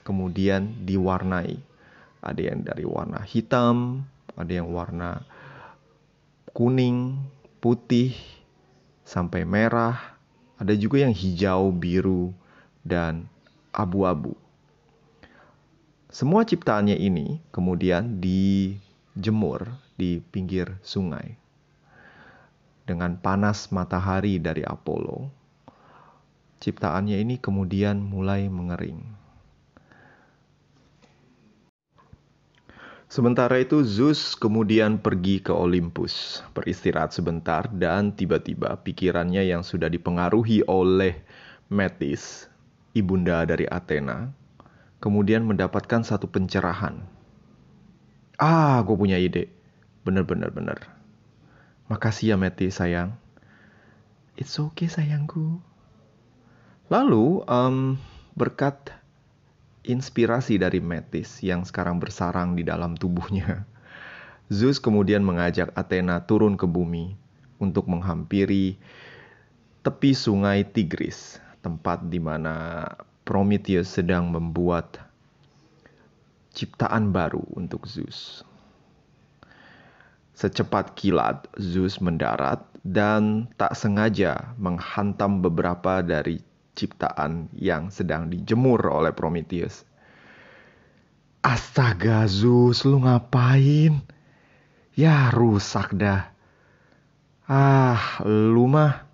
kemudian 0.04 0.84
diwarnai. 0.84 1.75
Ada 2.26 2.42
yang 2.42 2.66
dari 2.66 2.82
warna 2.82 3.22
hitam, 3.22 4.02
ada 4.34 4.50
yang 4.50 4.74
warna 4.74 5.22
kuning, 6.58 7.22
putih, 7.62 8.18
sampai 9.06 9.46
merah. 9.46 10.18
Ada 10.58 10.74
juga 10.74 11.06
yang 11.06 11.14
hijau, 11.14 11.70
biru, 11.70 12.34
dan 12.82 13.30
abu-abu. 13.70 14.34
Semua 16.10 16.48
ciptaannya 16.48 16.98
ini 16.98 17.44
kemudian 17.52 18.24
dijemur 18.24 19.68
di 20.00 20.24
pinggir 20.24 20.80
sungai 20.80 21.36
dengan 22.86 23.18
panas 23.18 23.74
matahari 23.74 24.38
dari 24.38 24.62
Apollo, 24.62 25.28
ciptaannya 26.62 27.18
ini 27.18 27.42
kemudian 27.42 27.98
mulai 27.98 28.46
mengering. 28.46 29.02
Sementara 33.16 33.64
itu 33.64 33.80
Zeus 33.88 34.36
kemudian 34.36 35.00
pergi 35.00 35.40
ke 35.40 35.56
Olympus, 35.56 36.44
beristirahat 36.52 37.16
sebentar 37.16 37.64
dan 37.72 38.12
tiba-tiba 38.12 38.76
pikirannya 38.84 39.40
yang 39.40 39.64
sudah 39.64 39.88
dipengaruhi 39.88 40.68
oleh 40.68 41.24
Metis, 41.72 42.52
ibunda 42.92 43.48
dari 43.48 43.72
Athena, 43.72 44.36
kemudian 45.00 45.48
mendapatkan 45.48 46.04
satu 46.04 46.28
pencerahan. 46.28 47.08
Ah, 48.36 48.84
gue 48.84 49.00
punya 49.00 49.16
ide. 49.16 49.48
Bener-bener 50.04 50.52
bener. 50.52 50.84
Makasih 51.88 52.36
ya 52.36 52.36
Meti 52.36 52.68
sayang. 52.68 53.16
It's 54.36 54.60
okay 54.60 54.92
sayangku. 54.92 55.64
Lalu 56.92 57.48
um, 57.48 57.96
berkat 58.36 58.92
inspirasi 59.86 60.58
dari 60.58 60.82
Metis 60.82 61.40
yang 61.46 61.62
sekarang 61.62 62.02
bersarang 62.02 62.58
di 62.58 62.66
dalam 62.66 62.98
tubuhnya, 62.98 63.64
Zeus 64.50 64.78
kemudian 64.78 65.26
mengajak 65.26 65.74
Athena 65.74 66.22
turun 66.26 66.58
ke 66.58 66.66
bumi 66.70 67.18
untuk 67.58 67.90
menghampiri 67.90 68.78
tepi 69.86 70.12
sungai 70.18 70.66
Tigris, 70.66 71.38
tempat 71.62 72.06
di 72.10 72.18
mana 72.18 72.86
Prometheus 73.26 73.90
sedang 73.90 74.30
membuat 74.30 75.02
ciptaan 76.54 77.10
baru 77.10 77.42
untuk 77.58 77.90
Zeus. 77.90 78.46
Secepat 80.36 80.94
kilat, 80.94 81.48
Zeus 81.58 81.98
mendarat 81.98 82.62
dan 82.86 83.50
tak 83.58 83.74
sengaja 83.74 84.54
menghantam 84.62 85.42
beberapa 85.42 86.06
dari 86.06 86.44
ciptaan 86.76 87.50
yang 87.56 87.90
sedang 87.90 88.28
dijemur 88.28 88.84
oleh 88.92 89.16
Prometheus. 89.16 89.88
Astaga 91.42 92.28
Zeus, 92.28 92.84
lu 92.84 93.02
ngapain? 93.02 94.04
Ya 94.94 95.32
rusak 95.32 95.96
dah. 95.96 96.30
Ah, 97.46 98.20
lu 98.26 98.66
mah. 98.68 99.06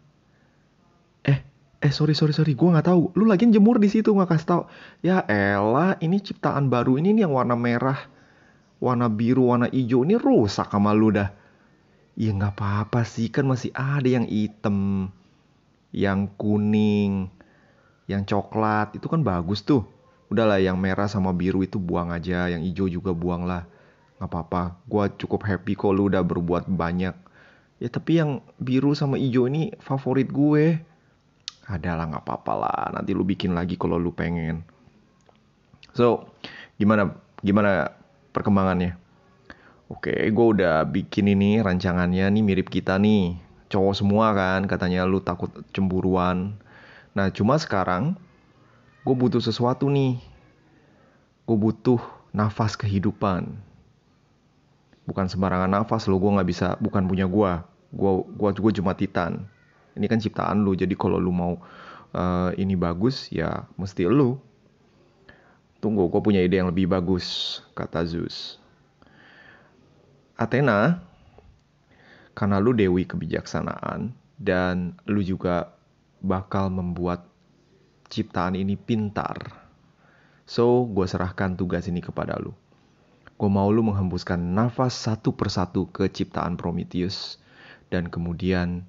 Eh, 1.27 1.39
eh 1.83 1.91
sorry 1.93 2.17
sorry 2.17 2.33
sorry, 2.33 2.57
gue 2.57 2.69
nggak 2.71 2.87
tahu. 2.87 3.13
Lu 3.13 3.27
lagi 3.27 3.45
jemur 3.47 3.77
di 3.77 3.91
situ 3.91 4.11
nggak 4.11 4.31
kasih 4.31 4.47
tau. 4.47 4.63
Ya 5.03 5.21
elah, 5.27 5.99
ini 5.99 6.23
ciptaan 6.23 6.67
baru 6.71 6.97
ini 6.97 7.13
nih 7.13 7.27
yang 7.27 7.35
warna 7.35 7.53
merah 7.59 7.99
warna 8.81 9.07
biru, 9.07 9.53
warna 9.53 9.69
hijau 9.69 10.01
ini 10.03 10.17
rusak 10.17 10.73
sama 10.73 10.91
lu 10.91 11.13
dah. 11.13 11.29
Ya 12.17 12.33
nggak 12.33 12.57
apa-apa 12.57 13.05
sih, 13.07 13.29
kan 13.31 13.47
masih 13.47 13.71
ada 13.71 14.09
yang 14.09 14.27
hitam, 14.27 15.07
yang 15.95 16.27
kuning, 16.35 17.31
yang 18.11 18.27
coklat, 18.27 18.93
itu 18.99 19.07
kan 19.07 19.23
bagus 19.23 19.63
tuh. 19.63 19.87
Udahlah 20.27 20.59
yang 20.59 20.79
merah 20.79 21.07
sama 21.07 21.31
biru 21.31 21.63
itu 21.63 21.79
buang 21.79 22.11
aja, 22.11 22.51
yang 22.51 22.63
hijau 22.63 22.87
juga 22.87 23.15
buang 23.15 23.47
lah. 23.47 23.67
Nggak 24.19 24.29
apa-apa, 24.31 24.61
gue 24.85 25.03
cukup 25.25 25.47
happy 25.47 25.73
kok 25.73 25.91
lu 25.95 26.11
udah 26.11 26.21
berbuat 26.21 26.69
banyak. 26.69 27.15
Ya 27.81 27.89
tapi 27.89 28.21
yang 28.21 28.45
biru 28.61 28.93
sama 28.93 29.17
hijau 29.17 29.49
ini 29.49 29.73
favorit 29.81 30.29
gue. 30.29 30.79
Adalah 31.65 32.11
nggak 32.11 32.23
apa-apa 32.27 32.53
lah, 32.53 32.83
nanti 32.99 33.15
lu 33.15 33.23
bikin 33.23 33.55
lagi 33.55 33.79
kalau 33.79 33.95
lu 33.95 34.11
pengen. 34.11 34.61
So, 35.91 36.31
gimana 36.79 37.15
gimana 37.43 37.91
perkembangannya? 38.31 38.95
Oke, 39.91 40.15
gue 40.15 40.47
udah 40.55 40.87
bikin 40.87 41.35
ini 41.35 41.59
rancangannya 41.59 42.31
nih 42.31 42.43
mirip 42.43 42.71
kita 42.71 42.95
nih. 42.95 43.35
Cowok 43.67 43.95
semua 43.95 44.31
kan, 44.31 44.63
katanya 44.63 45.03
lu 45.03 45.19
takut 45.19 45.51
cemburuan. 45.75 46.55
Nah, 47.11 47.27
cuma 47.31 47.59
sekarang 47.59 48.15
gue 49.03 49.15
butuh 49.15 49.43
sesuatu 49.43 49.91
nih. 49.91 50.19
Gue 51.43 51.57
butuh 51.59 51.99
nafas 52.31 52.79
kehidupan. 52.79 53.51
Bukan 55.03 55.25
sembarangan 55.27 55.67
nafas 55.67 56.07
lo, 56.07 56.15
gue 56.15 56.31
nggak 56.31 56.49
bisa, 56.49 56.67
bukan 56.79 57.03
punya 57.09 57.27
gue. 57.27 57.51
Gue 57.91 58.11
gua, 58.39 58.55
gua 58.55 58.71
cuma 58.71 58.95
titan. 58.95 59.43
Ini 59.99 60.07
kan 60.07 60.23
ciptaan 60.23 60.63
lu, 60.63 60.71
jadi 60.71 60.95
kalau 60.95 61.19
lu 61.19 61.35
mau 61.35 61.59
uh, 62.15 62.55
ini 62.55 62.79
bagus, 62.79 63.27
ya 63.27 63.67
mesti 63.75 64.07
lu. 64.07 64.39
Tunggu, 65.83 66.07
gue 66.07 66.21
punya 66.23 66.39
ide 66.39 66.63
yang 66.63 66.71
lebih 66.71 66.87
bagus, 66.87 67.59
kata 67.75 68.07
Zeus. 68.07 68.61
Athena, 70.39 71.03
karena 72.31 72.63
lu 72.63 72.71
dewi 72.71 73.03
kebijaksanaan 73.03 74.15
dan 74.39 74.95
lu 75.05 75.19
juga 75.19 75.75
bakal 76.21 76.69
membuat 76.69 77.25
ciptaan 78.07 78.53
ini 78.53 78.77
pintar. 78.77 79.61
So, 80.45 80.85
gue 80.85 81.09
serahkan 81.09 81.57
tugas 81.57 81.89
ini 81.89 81.99
kepada 81.99 82.37
lu. 82.37 82.53
Gue 83.41 83.49
mau 83.49 83.73
lu 83.73 83.81
menghembuskan 83.81 84.37
nafas 84.37 84.93
satu 84.93 85.33
persatu 85.33 85.89
ke 85.89 86.05
ciptaan 86.05 86.61
Prometheus. 86.61 87.41
Dan 87.89 88.07
kemudian, 88.07 88.85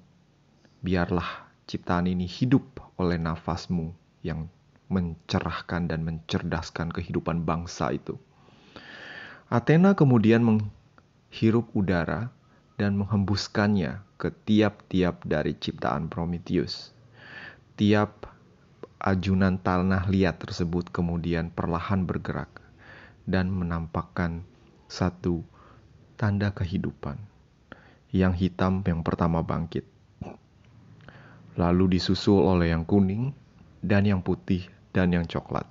biarlah 0.85 1.49
ciptaan 1.65 2.05
ini 2.05 2.29
hidup 2.29 2.79
oleh 3.01 3.17
nafasmu 3.17 3.91
yang 4.21 4.47
mencerahkan 4.93 5.89
dan 5.89 6.05
mencerdaskan 6.05 6.93
kehidupan 6.93 7.43
bangsa 7.43 7.91
itu. 7.97 8.15
Athena 9.49 9.97
kemudian 9.97 10.45
hirup 11.33 11.73
udara 11.73 12.29
dan 12.77 12.93
menghembuskannya 12.97 14.05
ke 14.21 14.29
tiap-tiap 14.45 15.25
dari 15.25 15.57
ciptaan 15.57 16.07
Prometheus. 16.13 16.92
Tiap 17.73 18.29
ajunan 19.01 19.57
tanah 19.57 20.05
liat 20.05 20.37
tersebut 20.37 20.93
kemudian 20.93 21.49
perlahan 21.49 22.05
bergerak 22.05 22.61
dan 23.25 23.49
menampakkan 23.49 24.45
satu 24.85 25.41
tanda 26.13 26.53
kehidupan. 26.53 27.17
Yang 28.13 28.45
hitam 28.45 28.85
yang 28.85 29.01
pertama 29.01 29.41
bangkit. 29.41 29.89
Lalu 31.57 31.97
disusul 31.97 32.45
oleh 32.45 32.69
yang 32.69 32.85
kuning 32.85 33.33
dan 33.81 34.05
yang 34.05 34.21
putih 34.21 34.69
dan 34.93 35.09
yang 35.09 35.25
coklat. 35.25 35.65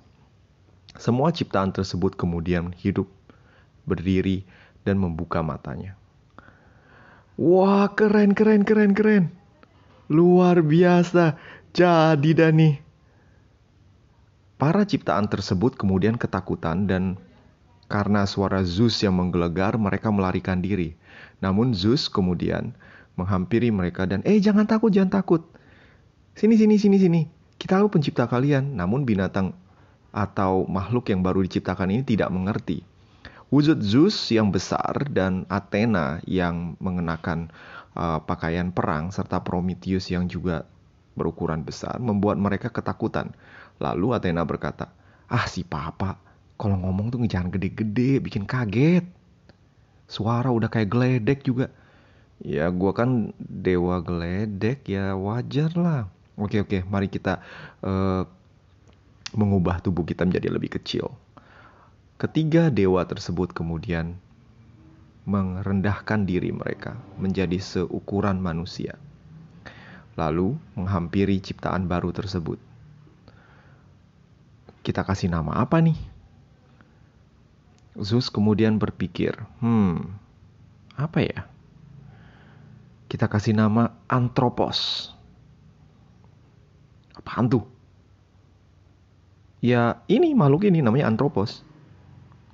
Semua 0.99 1.31
ciptaan 1.31 1.71
tersebut 1.71 2.19
kemudian 2.19 2.75
hidup, 2.83 3.07
berdiri, 3.87 4.43
dan 4.83 4.99
membuka 4.99 5.39
matanya. 5.39 5.95
Wah, 7.39 7.87
keren, 7.95 8.35
keren, 8.35 8.67
keren, 8.67 8.91
keren. 8.91 9.31
Luar 10.11 10.59
biasa. 10.59 11.39
Jadi 11.73 12.37
Dani. 12.37 12.77
Para 14.61 14.85
ciptaan 14.85 15.25
tersebut 15.25 15.73
kemudian 15.73 16.21
ketakutan 16.21 16.85
dan 16.85 17.17
karena 17.89 18.29
suara 18.29 18.61
Zeus 18.61 19.01
yang 19.01 19.17
menggelegar, 19.17 19.73
mereka 19.81 20.13
melarikan 20.13 20.61
diri. 20.61 20.93
Namun 21.41 21.73
Zeus 21.73 22.05
kemudian 22.13 22.77
menghampiri 23.17 23.73
mereka 23.73 24.05
dan, 24.05 24.21
"Eh, 24.21 24.37
jangan 24.37 24.69
takut, 24.69 24.93
jangan 24.93 25.17
takut. 25.17 25.41
Sini, 26.37 26.61
sini, 26.61 26.77
sini, 26.77 26.97
sini. 27.01 27.21
Kita 27.57 27.81
tahu 27.81 27.89
pencipta 27.89 28.29
kalian." 28.29 28.77
Namun 28.77 29.01
binatang 29.01 29.57
atau 30.13 30.69
makhluk 30.69 31.09
yang 31.09 31.25
baru 31.25 31.41
diciptakan 31.41 31.89
ini 31.89 32.05
tidak 32.05 32.29
mengerti 32.29 32.85
Wujud 33.49 33.81
Zeus 33.85 34.17
yang 34.29 34.49
besar 34.49 35.09
dan 35.09 35.45
Athena 35.45 36.21
yang 36.25 36.73
mengenakan 36.81 37.53
uh, 37.93 38.17
pakaian 38.21 38.73
perang 38.73 39.13
serta 39.13 39.45
Prometheus 39.45 40.09
yang 40.09 40.25
juga 40.25 40.65
berukuran 41.13 41.61
besar 41.61 41.97
membuat 42.01 42.37
mereka 42.37 42.69
ketakutan. 42.73 43.33
Lalu 43.77 44.17
Athena 44.17 44.45
berkata, 44.45 44.89
"Ah 45.29 45.45
si 45.45 45.65
papa, 45.65 46.17
kalau 46.57 46.77
ngomong 46.77 47.13
tuh 47.13 47.19
jangan 47.25 47.53
gede-gede, 47.53 48.21
bikin 48.21 48.45
kaget. 48.45 49.05
Suara 50.09 50.49
udah 50.49 50.69
kayak 50.69 50.89
geledek 50.89 51.39
juga." 51.45 51.69
Ya 52.43 52.67
gua 52.73 52.91
kan 52.91 53.31
dewa 53.39 54.03
geledek 54.03 54.89
ya 54.89 55.15
wajar 55.15 55.71
lah. 55.79 56.11
Oke 56.35 56.59
oke, 56.59 56.81
mari 56.89 57.07
kita 57.07 57.39
uh, 57.85 58.25
mengubah 59.37 59.79
tubuh 59.79 60.05
kita 60.05 60.25
menjadi 60.25 60.49
lebih 60.49 60.75
kecil. 60.75 61.13
Ketiga 62.17 62.69
dewa 62.69 63.05
tersebut 63.05 63.53
kemudian 63.53 64.17
merendahkan 65.23 66.27
diri 66.27 66.51
mereka 66.51 66.99
menjadi 67.15 67.55
seukuran 67.57 68.43
manusia, 68.43 68.99
lalu 70.13 70.57
menghampiri 70.77 71.41
ciptaan 71.41 71.89
baru 71.89 72.13
tersebut. 72.13 72.61
Kita 74.83 75.01
kasih 75.07 75.31
nama 75.31 75.63
apa 75.63 75.79
nih? 75.79 75.97
Zeus 78.01 78.27
kemudian 78.27 78.81
berpikir, 78.81 79.37
"Hmm, 79.61 80.17
apa 80.97 81.19
ya?" 81.23 81.41
Kita 83.07 83.29
kasih 83.29 83.53
nama 83.53 83.93
Antropos. 84.09 85.13
Apaan 87.13 87.45
tuh? 87.45 87.61
Ya, 89.61 90.01
ini 90.09 90.33
makhluk 90.33 90.65
ini 90.65 90.81
namanya 90.81 91.13
Antropos. 91.13 91.61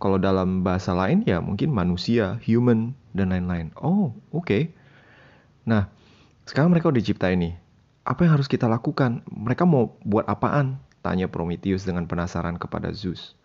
Kalau 0.03 0.19
dalam 0.19 0.61
bahasa 0.61 0.91
lain 0.91 1.23
ya 1.23 1.39
mungkin 1.39 1.71
manusia, 1.71 2.39
human, 2.43 2.91
dan 3.15 3.31
lain-lain. 3.31 3.71
Oh, 3.79 4.11
oke. 4.35 4.45
Okay. 4.45 4.63
Nah, 5.63 5.87
sekarang 6.49 6.73
mereka 6.73 6.89
udah 6.89 7.03
cipta 7.05 7.29
ini. 7.29 7.53
Apa 8.01 8.25
yang 8.25 8.41
harus 8.41 8.49
kita 8.49 8.65
lakukan? 8.65 9.21
Mereka 9.29 9.69
mau 9.69 9.93
buat 10.01 10.25
apaan? 10.25 10.81
Tanya 11.05 11.29
Prometheus 11.29 11.85
dengan 11.85 12.09
penasaran 12.09 12.57
kepada 12.57 12.89
Zeus. 12.89 13.37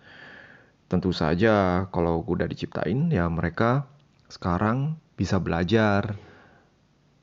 Tentu 0.88 1.12
saja 1.12 1.84
kalau 1.92 2.24
udah 2.24 2.48
diciptain 2.48 3.12
ya 3.12 3.28
mereka 3.28 3.84
sekarang 4.32 4.96
bisa 5.20 5.36
belajar. 5.36 6.16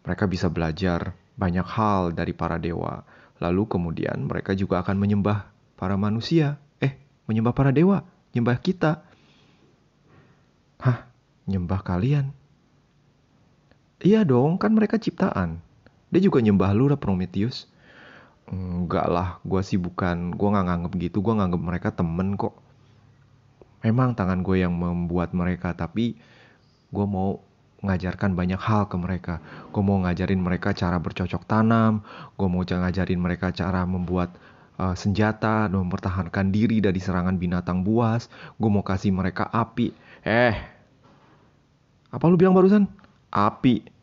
Mereka 0.06 0.30
bisa 0.30 0.54
belajar 0.54 1.18
banyak 1.34 1.66
hal 1.66 2.14
dari 2.14 2.38
para 2.38 2.62
dewa. 2.62 3.02
Lalu 3.42 3.66
kemudian 3.66 4.30
mereka 4.30 4.54
juga 4.54 4.86
akan 4.86 5.02
menyembah 5.02 5.50
para 5.82 5.98
manusia. 5.98 6.62
Eh, 6.78 6.94
menyembah 7.26 7.58
para 7.58 7.74
dewa, 7.74 8.06
menyembah 8.30 8.62
kita. 8.62 9.02
Hah, 10.78 11.10
nyembah 11.50 11.82
kalian? 11.82 12.30
Iya 13.98 14.22
dong, 14.30 14.62
kan 14.62 14.78
mereka 14.78 15.02
ciptaan. 15.02 15.71
Dia 16.12 16.22
juga 16.22 16.44
nyembah 16.44 16.72
lu 16.76 16.92
lah 16.92 17.00
Prometheus. 17.00 17.72
Enggak 18.52 19.08
lah, 19.08 19.40
gue 19.48 19.62
sih 19.64 19.80
bukan, 19.80 20.36
gue 20.36 20.48
gak 20.52 20.66
nganggep 20.68 20.94
gitu, 21.00 21.24
gue 21.24 21.34
nganggep 21.40 21.62
mereka 21.64 21.90
temen 21.96 22.36
kok. 22.36 22.52
Memang 23.82 24.12
tangan 24.14 24.44
gue 24.44 24.60
yang 24.60 24.76
membuat 24.76 25.32
mereka, 25.32 25.72
tapi 25.72 26.20
gue 26.92 27.06
mau 27.08 27.40
ngajarkan 27.82 28.38
banyak 28.38 28.60
hal 28.60 28.92
ke 28.92 28.98
mereka. 29.00 29.40
Gue 29.72 29.82
mau 29.82 29.98
ngajarin 30.04 30.38
mereka 30.38 30.76
cara 30.76 31.00
bercocok 31.00 31.48
tanam, 31.48 32.04
gue 32.36 32.48
mau 32.52 32.62
ngajarin 32.62 33.18
mereka 33.18 33.50
cara 33.56 33.88
membuat 33.88 34.36
uh, 34.78 34.94
senjata 34.94 35.72
dan 35.72 35.78
mempertahankan 35.88 36.54
diri 36.54 36.84
dari 36.84 37.00
serangan 37.02 37.40
binatang 37.40 37.82
buas. 37.82 38.30
Gue 38.62 38.70
mau 38.70 38.86
kasih 38.86 39.16
mereka 39.16 39.50
api. 39.50 39.96
Eh, 40.22 40.56
apa 42.12 42.24
lu 42.28 42.38
bilang 42.38 42.54
barusan? 42.54 42.86
Api. 43.34 44.01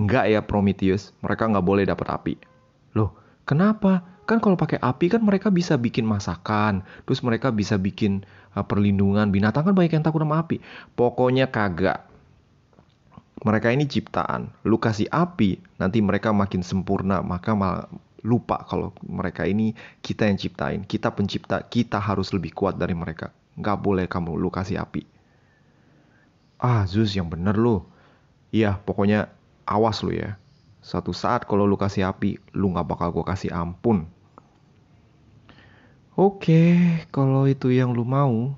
Enggak 0.00 0.32
ya 0.32 0.40
Prometheus, 0.40 1.12
mereka 1.20 1.44
nggak 1.44 1.66
boleh 1.66 1.84
dapat 1.84 2.08
api. 2.08 2.34
Loh, 2.96 3.12
kenapa? 3.44 4.00
Kan 4.24 4.40
kalau 4.40 4.56
pakai 4.56 4.80
api 4.80 5.12
kan 5.12 5.20
mereka 5.20 5.52
bisa 5.52 5.76
bikin 5.76 6.08
masakan, 6.08 6.80
terus 7.04 7.20
mereka 7.20 7.52
bisa 7.52 7.76
bikin 7.76 8.24
uh, 8.56 8.64
perlindungan. 8.64 9.28
Binatang 9.28 9.68
kan 9.68 9.74
banyak 9.76 10.00
yang 10.00 10.06
takut 10.06 10.24
sama 10.24 10.40
api. 10.40 10.64
Pokoknya 10.96 11.52
kagak. 11.52 12.08
Mereka 13.44 13.72
ini 13.76 13.84
ciptaan. 13.84 14.52
Lu 14.64 14.80
kasih 14.80 15.08
api, 15.12 15.60
nanti 15.76 16.00
mereka 16.00 16.32
makin 16.32 16.64
sempurna, 16.64 17.20
maka 17.20 17.52
malah 17.52 17.88
lupa 18.20 18.68
kalau 18.68 18.92
mereka 19.00 19.48
ini 19.48 19.72
kita 20.04 20.28
yang 20.28 20.36
ciptain, 20.36 20.84
kita 20.84 21.08
pencipta, 21.12 21.64
kita 21.64 21.96
harus 21.96 22.32
lebih 22.36 22.52
kuat 22.52 22.76
dari 22.76 22.92
mereka. 22.92 23.32
Nggak 23.56 23.78
boleh 23.80 24.04
kamu 24.08 24.36
lu 24.36 24.48
kasih 24.48 24.80
api. 24.80 25.04
ah 26.60 26.84
Zeus 26.84 27.16
yang 27.16 27.28
bener 27.28 27.56
lu. 27.56 27.80
Iya, 28.52 28.76
pokoknya 28.84 29.32
awas 29.66 30.04
lu 30.04 30.14
ya. 30.14 30.36
Satu 30.80 31.12
saat 31.12 31.44
kalau 31.44 31.68
lu 31.68 31.76
kasih 31.76 32.08
api, 32.08 32.40
lu 32.56 32.72
gak 32.72 32.88
bakal 32.88 33.12
gue 33.12 33.24
kasih 33.24 33.52
ampun. 33.52 34.08
Oke, 36.16 37.00
kalau 37.12 37.48
itu 37.48 37.72
yang 37.72 37.92
lu 37.92 38.04
mau. 38.04 38.52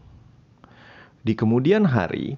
Di 1.23 1.39
kemudian 1.39 1.87
hari, 1.87 2.35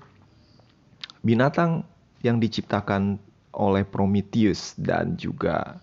binatang 1.24 1.84
yang 2.20 2.36
diciptakan 2.40 3.16
oleh 3.56 3.84
Prometheus 3.84 4.76
dan 4.76 5.16
juga 5.16 5.80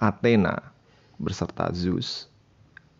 Athena 0.00 0.72
beserta 1.20 1.68
Zeus 1.76 2.32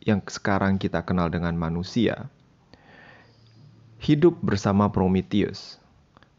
yang 0.02 0.20
sekarang 0.26 0.76
kita 0.76 1.00
kenal 1.02 1.30
dengan 1.30 1.54
manusia 1.54 2.26
hidup 4.02 4.34
bersama 4.42 4.90
Prometheus. 4.90 5.78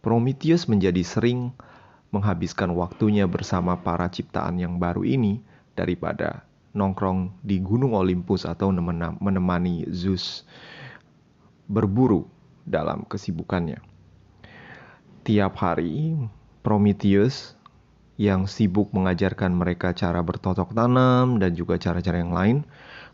Prometheus 0.03 0.67
menjadi 0.67 0.99
sering 0.99 1.55
menghabiskan 2.13 2.69
waktunya 2.77 3.25
bersama 3.25 3.73
para 3.81 4.05
ciptaan 4.05 4.61
yang 4.61 4.77
baru 4.77 5.01
ini 5.01 5.41
daripada 5.73 6.45
nongkrong 6.77 7.33
di 7.41 7.57
Gunung 7.57 7.97
Olympus 7.97 8.45
atau 8.45 8.69
menemani 8.69 9.89
Zeus 9.89 10.45
berburu 11.65 12.29
dalam 12.69 13.01
kesibukannya. 13.09 13.81
Tiap 15.25 15.53
hari, 15.57 16.13
Prometheus 16.61 17.57
yang 18.15 18.45
sibuk 18.45 18.93
mengajarkan 18.93 19.49
mereka 19.49 19.89
cara 19.97 20.21
bertotok 20.21 20.77
tanam 20.77 21.41
dan 21.41 21.57
juga 21.57 21.81
cara-cara 21.81 22.21
yang 22.21 22.35
lain 22.35 22.57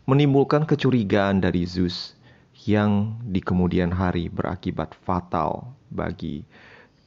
menimbulkan 0.04 0.68
kecurigaan 0.68 1.40
dari 1.40 1.64
Zeus 1.64 2.18
yang 2.68 3.16
di 3.24 3.40
kemudian 3.40 3.88
hari 3.96 4.28
berakibat 4.28 4.92
fatal 4.92 5.72
bagi 5.88 6.44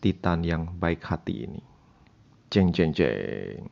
Titan 0.01 0.41
yang 0.41 0.73
baik 0.82 1.06
hati 1.06 1.45
ini. 1.45 1.73
Jeng 2.54 2.70
jeng 2.70 2.94
jeng. 2.94 3.66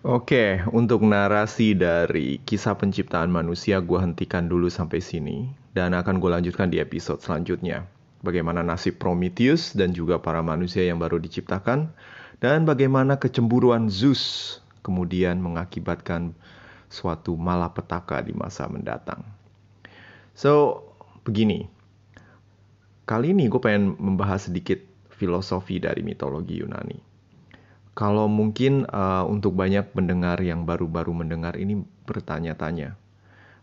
Oke, 0.00 0.64
untuk 0.72 1.04
narasi 1.04 1.76
dari 1.76 2.40
kisah 2.40 2.72
penciptaan 2.80 3.28
manusia 3.28 3.84
gue 3.84 4.00
hentikan 4.00 4.48
dulu 4.48 4.72
sampai 4.72 5.04
sini 5.04 5.52
dan 5.76 5.92
akan 5.92 6.24
gue 6.24 6.30
lanjutkan 6.32 6.72
di 6.72 6.80
episode 6.80 7.20
selanjutnya. 7.20 7.84
Bagaimana 8.24 8.64
nasib 8.64 8.96
Prometheus 8.96 9.76
dan 9.76 9.92
juga 9.92 10.16
para 10.24 10.40
manusia 10.40 10.88
yang 10.88 10.96
baru 10.96 11.20
diciptakan 11.20 11.92
dan 12.40 12.64
bagaimana 12.64 13.20
kecemburuan 13.20 13.92
Zeus 13.92 14.56
kemudian 14.80 15.36
mengakibatkan 15.36 16.32
suatu 16.88 17.36
malapetaka 17.36 18.24
di 18.24 18.32
masa 18.32 18.72
mendatang. 18.72 19.20
So, 20.32 20.80
begini. 21.28 21.68
Kali 23.04 23.36
ini 23.36 23.52
gue 23.52 23.60
pengen 23.60 24.00
membahas 24.00 24.48
sedikit 24.48 24.91
filosofi 25.22 25.78
dari 25.78 26.02
mitologi 26.02 26.58
Yunani. 26.58 26.98
Kalau 27.94 28.26
mungkin 28.26 28.88
uh, 28.90 29.22
untuk 29.30 29.54
banyak 29.54 29.94
pendengar 29.94 30.42
yang 30.42 30.66
baru-baru 30.66 31.14
mendengar 31.14 31.54
ini 31.54 31.78
bertanya-tanya, 32.08 32.98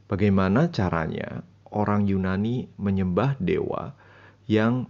bagaimana 0.08 0.72
caranya 0.72 1.44
orang 1.68 2.08
Yunani 2.08 2.72
menyembah 2.80 3.36
dewa 3.44 3.92
yang 4.48 4.88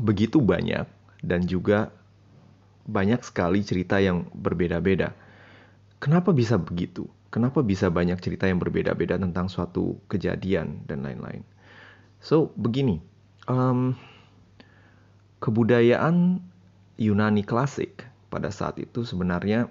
begitu 0.00 0.40
banyak 0.40 0.88
dan 1.20 1.44
juga 1.44 1.92
banyak 2.88 3.20
sekali 3.20 3.60
cerita 3.60 4.00
yang 4.00 4.24
berbeda-beda. 4.32 5.12
Kenapa 6.00 6.32
bisa 6.32 6.56
begitu? 6.56 7.10
kenapa 7.34 7.66
bisa 7.66 7.90
banyak 7.90 8.22
cerita 8.22 8.46
yang 8.46 8.62
berbeda-beda 8.62 9.18
tentang 9.18 9.50
suatu 9.50 9.98
kejadian 10.06 10.86
dan 10.86 11.02
lain-lain. 11.02 11.42
So 12.22 12.54
begini, 12.54 13.02
um, 13.50 13.98
kebudayaan 15.44 16.40
Yunani 16.96 17.44
klasik 17.44 18.08
pada 18.32 18.48
saat 18.48 18.80
itu 18.80 19.04
sebenarnya 19.04 19.68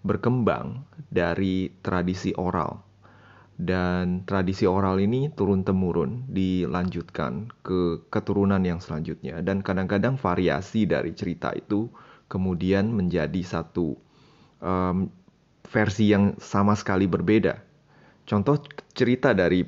berkembang 0.00 0.88
dari 1.12 1.68
tradisi 1.84 2.32
oral 2.32 2.80
dan 3.60 4.24
tradisi 4.24 4.64
oral 4.64 4.96
ini 4.96 5.28
turun 5.32 5.68
temurun 5.68 6.24
dilanjutkan 6.32 7.52
ke 7.60 8.08
keturunan 8.08 8.60
yang 8.64 8.80
selanjutnya 8.80 9.44
dan 9.44 9.60
kadang-kadang 9.60 10.16
variasi 10.16 10.88
dari 10.88 11.12
cerita 11.12 11.52
itu 11.52 11.92
kemudian 12.32 12.88
menjadi 12.88 13.40
satu 13.44 13.96
um, 14.64 15.12
versi 15.66 16.14
yang 16.14 16.38
sama 16.40 16.72
sekali 16.78 17.04
berbeda. 17.10 17.58
Contoh 18.26 18.60
cerita 18.94 19.34
dari 19.34 19.64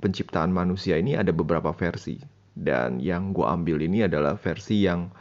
penciptaan 0.00 0.50
manusia 0.52 0.98
ini 1.00 1.16
ada 1.16 1.32
beberapa 1.32 1.72
versi. 1.72 2.35
Dan 2.56 3.04
yang 3.04 3.36
gue 3.36 3.44
ambil 3.44 3.84
ini 3.84 4.08
adalah 4.08 4.40
versi 4.40 4.88
yang 4.88 5.12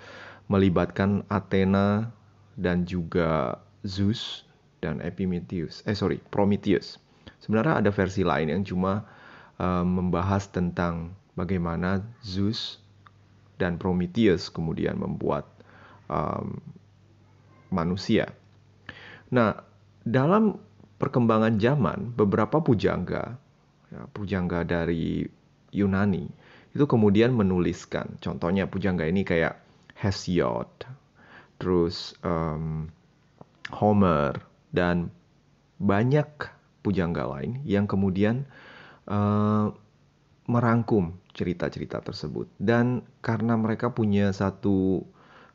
melibatkan 0.47 1.27
Athena 1.27 2.15
dan 2.55 2.87
juga 2.87 3.59
Zeus 3.83 4.47
dan 4.79 5.03
Epimetheus. 5.03 5.83
Eh 5.83 5.97
sorry, 5.97 6.23
Prometheus. 6.31 6.95
Sebenarnya 7.43 7.83
ada 7.83 7.91
versi 7.91 8.23
lain 8.23 8.47
yang 8.47 8.63
cuma 8.63 9.03
um, 9.59 9.99
membahas 9.99 10.47
tentang 10.47 11.11
bagaimana 11.35 12.01
Zeus 12.23 12.79
dan 13.59 13.75
Prometheus 13.75 14.47
kemudian 14.47 14.95
membuat 14.95 15.47
um, 16.07 16.59
manusia. 17.71 18.31
Nah, 19.31 19.59
dalam 20.05 20.55
perkembangan 21.01 21.59
zaman, 21.59 22.15
beberapa 22.15 22.61
pujangga, 22.63 23.35
ya, 23.91 24.01
pujangga 24.15 24.63
dari 24.63 25.27
Yunani, 25.75 26.29
itu 26.75 26.83
kemudian 26.83 27.31
menuliskan, 27.31 28.19
contohnya 28.19 28.67
pujangga 28.67 29.07
ini 29.07 29.23
kayak 29.23 29.63
Hesiod, 29.95 30.67
terus 31.55 32.11
um, 32.19 32.91
Homer, 33.71 34.43
dan 34.75 35.07
banyak 35.79 36.27
pujangga 36.83 37.23
lain 37.31 37.63
yang 37.63 37.87
kemudian 37.87 38.43
uh, 39.07 39.71
merangkum 40.51 41.15
cerita-cerita 41.31 42.03
tersebut. 42.03 42.51
Dan 42.59 43.07
karena 43.23 43.55
mereka 43.55 43.95
punya 43.95 44.35
satu 44.35 45.07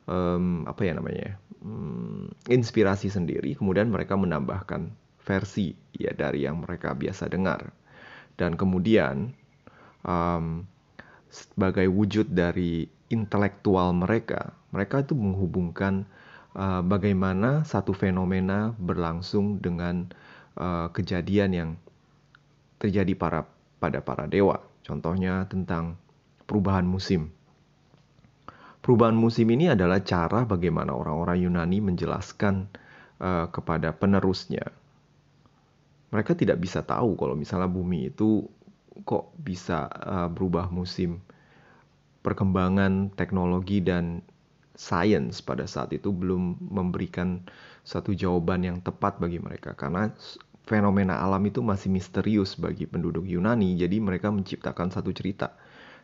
um, 0.08 0.64
apa 0.64 0.88
ya 0.88 0.96
namanya 0.96 1.36
um, 1.60 2.32
inspirasi 2.48 3.12
sendiri, 3.12 3.60
kemudian 3.60 3.92
mereka 3.92 4.16
menambahkan 4.16 4.88
versi 5.20 5.76
ya 5.92 6.16
dari 6.16 6.48
yang 6.48 6.64
mereka 6.64 6.96
biasa 6.96 7.28
dengar, 7.28 7.76
dan 8.40 8.56
kemudian 8.56 9.36
um, 10.00 10.64
sebagai 11.30 11.86
wujud 11.86 12.30
dari 12.34 12.90
intelektual 13.10 13.94
mereka, 13.94 14.54
mereka 14.74 15.02
itu 15.06 15.14
menghubungkan 15.14 16.06
uh, 16.58 16.82
bagaimana 16.82 17.62
satu 17.62 17.94
fenomena 17.94 18.74
berlangsung 18.76 19.62
dengan 19.62 20.10
uh, 20.58 20.90
kejadian 20.90 21.50
yang 21.54 21.70
terjadi 22.82 23.14
para 23.14 23.40
pada 23.78 24.02
para 24.02 24.26
dewa. 24.26 24.60
Contohnya 24.84 25.46
tentang 25.46 25.94
perubahan 26.44 26.84
musim 26.84 27.30
Perubahan 28.80 29.12
musim 29.12 29.44
ini 29.52 29.68
adalah 29.68 30.00
cara 30.00 30.48
bagaimana 30.48 30.96
orang-orang 30.96 31.44
Yunani 31.44 31.84
menjelaskan 31.84 32.64
uh, 33.20 33.46
kepada 33.52 33.92
penerusnya. 33.92 34.72
Mereka 36.10 36.32
tidak 36.32 36.58
bisa 36.64 36.80
tahu 36.80 37.12
kalau 37.14 37.36
misalnya 37.36 37.68
bumi 37.68 38.08
itu 38.08 38.48
kok 39.04 39.32
bisa 39.36 39.86
uh, 39.88 40.28
berubah 40.30 40.68
musim. 40.72 41.20
Perkembangan 42.20 43.16
teknologi 43.16 43.80
dan 43.80 44.20
sains 44.76 45.40
pada 45.40 45.64
saat 45.64 45.92
itu 45.92 46.12
belum 46.12 46.60
memberikan 46.60 47.44
satu 47.84 48.12
jawaban 48.12 48.64
yang 48.64 48.78
tepat 48.84 49.16
bagi 49.16 49.40
mereka 49.40 49.72
karena 49.72 50.12
fenomena 50.68 51.20
alam 51.20 51.40
itu 51.48 51.64
masih 51.64 51.88
misterius 51.88 52.56
bagi 52.56 52.84
penduduk 52.84 53.24
Yunani. 53.24 53.76
Jadi 53.76 54.00
mereka 54.00 54.28
menciptakan 54.28 54.92
satu 54.92 55.10
cerita 55.16 55.56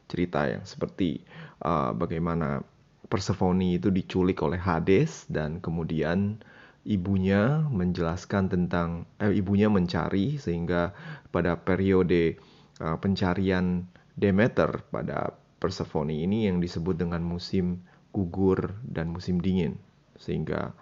cerita 0.07 0.47
yang 0.47 0.63
seperti 0.65 1.21
uh, 1.63 1.93
bagaimana 1.93 2.63
Persephone 3.07 3.79
itu 3.79 3.95
diculik 3.95 4.43
oleh 4.43 4.59
Hades 4.59 5.31
dan 5.31 5.63
kemudian 5.63 6.43
ibunya 6.83 7.63
menjelaskan 7.71 8.51
tentang 8.51 9.07
eh, 9.23 9.31
ibunya 9.31 9.71
mencari 9.71 10.39
sehingga 10.43 10.91
pada 11.31 11.55
periode 11.59 12.39
uh, 12.81 12.97
pencarian 13.01 13.85
Demeter 14.17 14.81
pada 14.89 15.37
Persephone 15.57 16.12
ini 16.12 16.49
yang 16.49 16.61
disebut 16.61 16.97
dengan 16.97 17.21
musim 17.25 17.85
gugur 18.12 18.77
dan 18.85 19.12
musim 19.12 19.41
dingin 19.41 19.77
sehingga 20.17 20.73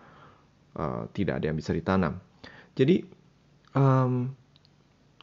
uh, 0.78 1.10
tidak 1.10 1.42
ada 1.42 1.50
yang 1.50 1.58
bisa 1.58 1.74
ditanam. 1.74 2.22
Jadi 2.74 3.02
um, 3.74 4.30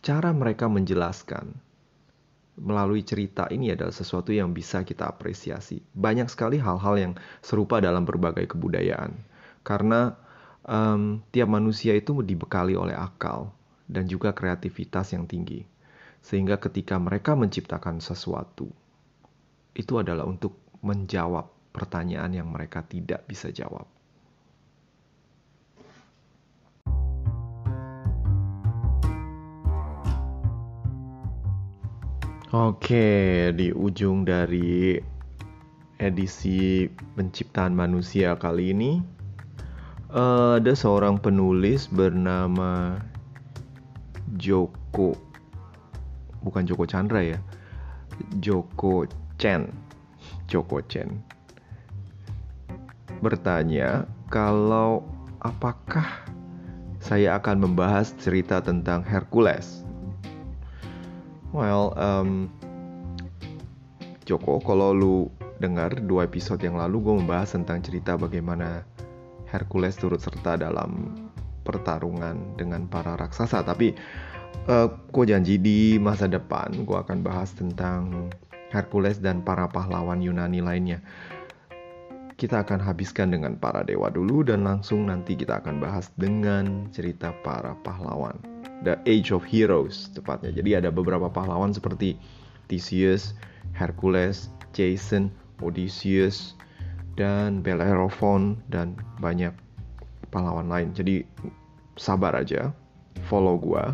cara 0.03 0.29
mereka 0.35 0.67
menjelaskan 0.67 1.55
melalui 2.59 3.01
cerita 3.07 3.47
ini 3.47 3.71
adalah 3.71 3.95
sesuatu 3.95 4.35
yang 4.35 4.51
bisa 4.51 4.83
kita 4.83 5.07
apresiasi. 5.07 5.79
Banyak 5.95 6.27
sekali 6.27 6.59
hal-hal 6.59 6.95
yang 6.99 7.13
serupa 7.39 7.79
dalam 7.79 8.03
berbagai 8.03 8.51
kebudayaan, 8.51 9.15
karena 9.63 10.19
um, 10.67 11.23
tiap 11.31 11.47
manusia 11.47 11.95
itu 11.95 12.19
dibekali 12.19 12.75
oleh 12.75 12.93
akal 12.93 13.55
dan 13.87 14.05
juga 14.05 14.35
kreativitas 14.35 15.15
yang 15.15 15.25
tinggi. 15.25 15.70
Sehingga 16.21 16.61
ketika 16.61 17.01
mereka 17.01 17.33
menciptakan 17.33 17.97
sesuatu, 17.99 18.69
itu 19.73 19.93
adalah 19.97 20.23
untuk 20.29 20.57
menjawab 20.85 21.49
pertanyaan 21.73 22.31
yang 22.37 22.47
mereka 22.49 22.85
tidak 22.85 23.25
bisa 23.25 23.49
jawab. 23.49 23.85
Oke, 32.51 33.47
di 33.55 33.71
ujung 33.71 34.27
dari 34.27 34.99
edisi 35.95 36.83
penciptaan 37.15 37.71
manusia 37.71 38.35
kali 38.35 38.75
ini 38.75 38.99
uh, 40.11 40.59
ada 40.59 40.75
seorang 40.75 41.15
penulis 41.21 41.87
bernama 41.87 42.99
Joko 44.35 45.30
bukan 46.41 46.65
Joko 46.65 46.85
Chandra 46.85 47.21
ya. 47.21 47.39
Joko 48.37 49.07
Chen 49.41 49.71
Joko 50.45 50.83
Chen 50.85 51.23
bertanya 53.21 54.05
kalau 54.29 55.05
apakah 55.41 56.05
saya 57.01 57.37
akan 57.37 57.69
membahas 57.69 58.13
cerita 58.21 58.61
tentang 58.61 59.01
Hercules? 59.01 59.81
Well, 61.51 61.97
um, 61.97 62.47
Joko, 64.23 64.61
kalau 64.61 64.93
lu 64.93 65.15
dengar 65.59 65.93
dua 65.93 66.25
episode 66.25 66.61
yang 66.63 66.77
lalu 66.79 67.03
gue 67.03 67.15
membahas 67.21 67.53
tentang 67.53 67.83
cerita 67.85 68.17
bagaimana 68.17 68.87
Hercules 69.49 69.99
turut 69.99 70.23
serta 70.23 70.55
dalam 70.55 71.13
pertarungan 71.61 72.55
dengan 72.55 72.87
para 72.87 73.19
raksasa. 73.19 73.61
Tapi 73.61 73.93
uh, 74.67 74.87
gue 74.89 75.25
janji 75.27 75.55
di 75.57 75.95
masa 76.01 76.27
depan 76.27 76.85
gue 76.85 76.97
akan 76.97 77.23
bahas 77.23 77.51
tentang 77.55 78.31
Hercules 78.71 79.19
dan 79.19 79.43
para 79.43 79.67
pahlawan 79.67 80.23
Yunani 80.23 80.63
lainnya. 80.63 81.03
Kita 82.39 82.65
akan 82.65 82.81
habiskan 82.81 83.29
dengan 83.29 83.53
para 83.59 83.85
dewa 83.85 84.09
dulu 84.09 84.41
dan 84.41 84.65
langsung 84.65 85.05
nanti 85.05 85.37
kita 85.37 85.61
akan 85.61 85.77
bahas 85.77 86.09
dengan 86.17 86.89
cerita 86.89 87.35
para 87.45 87.77
pahlawan. 87.85 88.33
The 88.81 88.97
Age 89.05 89.29
of 89.29 89.45
Heroes 89.45 90.09
tepatnya. 90.17 90.49
Jadi 90.49 90.73
ada 90.73 90.89
beberapa 90.89 91.29
pahlawan 91.29 91.69
seperti 91.69 92.17
Theseus, 92.65 93.37
Hercules, 93.77 94.49
Jason, 94.73 95.29
Odysseus, 95.61 96.57
dan 97.13 97.61
Bellerophon 97.61 98.57
dan 98.73 98.97
banyak 99.21 99.53
pahlawan 100.33 100.65
lain. 100.65 100.89
Jadi 100.97 101.21
sabar 101.93 102.33
aja, 102.33 102.73
follow 103.29 103.61
gua. 103.61 103.93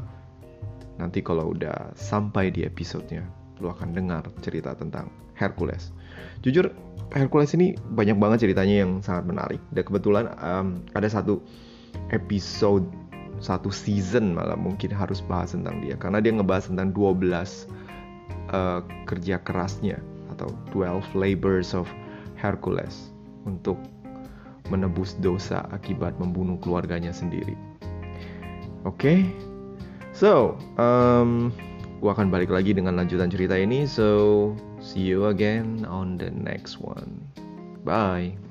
Nanti 0.97 1.21
kalau 1.21 1.53
udah 1.53 1.93
sampai 1.93 2.49
di 2.49 2.65
episodenya, 2.65 3.25
lu 3.61 3.69
akan 3.69 3.93
dengar 3.93 4.25
cerita 4.41 4.73
tentang 4.73 5.09
Hercules. 5.37 5.93
Jujur, 6.41 6.73
Hercules 7.13 7.53
ini 7.53 7.77
banyak 7.77 8.17
banget 8.17 8.49
ceritanya 8.49 8.85
yang 8.85 8.91
sangat 9.05 9.29
menarik. 9.29 9.61
Dan 9.69 9.83
kebetulan 9.85 10.25
um, 10.41 10.81
ada 10.97 11.07
satu 11.07 11.41
episode 12.09 12.85
satu 13.37 13.69
season 13.69 14.33
malah 14.33 14.57
mungkin 14.57 14.89
harus 14.89 15.21
bahas 15.21 15.53
tentang 15.53 15.77
dia 15.81 15.93
karena 15.93 16.17
dia 16.17 16.33
ngebahas 16.33 16.73
tentang 16.73 16.89
12 16.89 16.97
uh, 16.97 17.45
eh, 18.49 18.81
kerja 19.05 19.37
kerasnya 19.45 20.01
atau 20.33 20.49
12 20.73 21.13
labors 21.13 21.77
of 21.77 21.85
Hercules 22.37 23.13
untuk 23.45 23.77
menebus 24.67 25.15
dosa 25.23 25.63
akibat 25.71 26.17
membunuh 26.19 26.59
keluarganya 26.59 27.15
sendiri. 27.15 27.55
Oke, 28.83 28.99
okay? 28.99 29.17
So 30.17 30.57
um, 30.81 31.53
gua 32.01 32.17
akan 32.17 32.33
balik 32.33 32.49
lagi 32.49 32.73
dengan 32.73 32.97
lanjutan 32.97 33.29
cerita 33.29 33.53
ini. 33.53 33.85
So 33.85 34.57
see 34.81 35.05
you 35.05 35.29
again 35.29 35.85
on 35.85 36.17
the 36.17 36.33
next 36.33 36.81
one. 36.81 37.21
Bye. 37.85 38.46